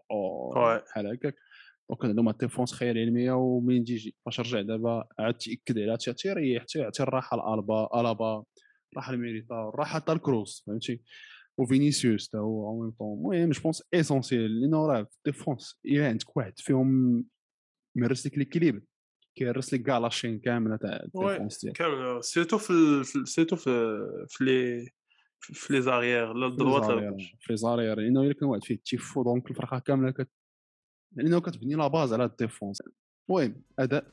بحال 0.56 1.08
هكاك. 1.08 1.36
donc 1.92 2.06
عندهم 2.06 2.30
ال 2.30 2.35
défense 2.35 2.74
خيال 2.74 2.98
علميه 2.98 3.32
ومين 3.32 3.82
يجي 3.82 4.16
فاش 4.26 4.40
رجع 4.40 4.62
دابا 4.62 5.08
عاد 5.20 5.34
تاكد 5.34 5.80
على 5.80 5.92
هادشي 5.92 6.14
تيريح 6.14 6.64
تيعطي 6.64 7.04
الراحة 7.04 7.38
لالبا 7.38 8.02
الابا 8.02 8.44
راح 8.98 9.10
لميليتاو 9.10 9.72
راح 9.76 9.94
حتى 9.94 10.12
الكروس 10.12 10.64
فهمتي؟ 10.68 11.02
وفينيسيوس 11.58 12.30
تا 12.30 12.38
هو 12.38 12.70
en 12.70 12.82
même 12.82 12.92
temps 12.92 13.18
المهم 13.18 13.50
je 13.50 13.62
pense 13.62 13.84
essentiel 13.94 14.62
لأنه 14.62 14.88
راه 14.88 15.04
في 15.04 15.18
ال 15.18 15.25
défense 15.25 15.80
الا 15.86 16.08
عندك 16.08 16.38
واحد 16.38 16.54
فيهم 16.60 17.24
كيهرس 17.98 18.28
لك 18.28 18.38
l'équilibre 18.38 18.82
كيهرس 19.36 19.74
لك 19.74 19.84
كاع 19.84 19.98
la 19.98 20.08
chaîne 20.08 20.40
كاملة 20.40 20.78
تاع 20.78 21.00
ال 21.04 21.11
défense 21.11 21.62
ديالك 21.62 21.78
كاملة. 21.78 22.22
surtout 22.22 22.58
في 22.58 23.04
surtout 23.26 23.56
في 23.56 23.98
في 24.30 24.44
les 24.44 24.90
في 25.40 25.74
les 25.74 25.82
arrières 25.82 26.34
لا 26.34 26.48
ال 26.48 26.54
droite 26.54 26.90
لا 26.90 27.18
في 27.40 27.54
les 27.54 27.58
arrières 27.58 28.00
لأنه 28.00 28.22
إلا 28.22 28.34
كان 28.34 28.50
واحد 28.50 28.64
فيه 28.64 28.80
défaut 28.86 29.24
donc 29.24 29.52
الفرقة 29.52 29.80
كاملة 29.80 30.12
كت 30.12 30.30
لأنه 31.16 31.42
كتبني 31.42 31.76
la 31.76 31.88
base 31.88 32.14
على 32.14 32.26
ال 32.26 32.32
défense. 32.32 32.82
المهم 33.30 33.62
أداء 33.80 34.06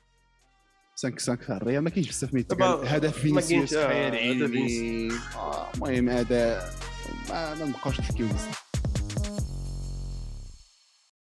5 1.03 1.11
5 1.11 1.35
تاع 1.35 1.57
الريال. 1.57 1.85
ما 1.85 1.91
كاينش 1.91 2.09
بزاف 2.09 2.35
ما 2.35 2.41
يتقال 2.41 2.89
هدف 2.89 3.19
فينيسيوس. 3.19 3.75
خيال 3.75 4.17
علمي 4.17 5.09
المهم 5.75 6.09
أداء 6.09 6.75
ما 7.31 7.65
نبقاوش 7.65 8.01
نحكيو 8.01 8.27
بزاف. 8.27 8.68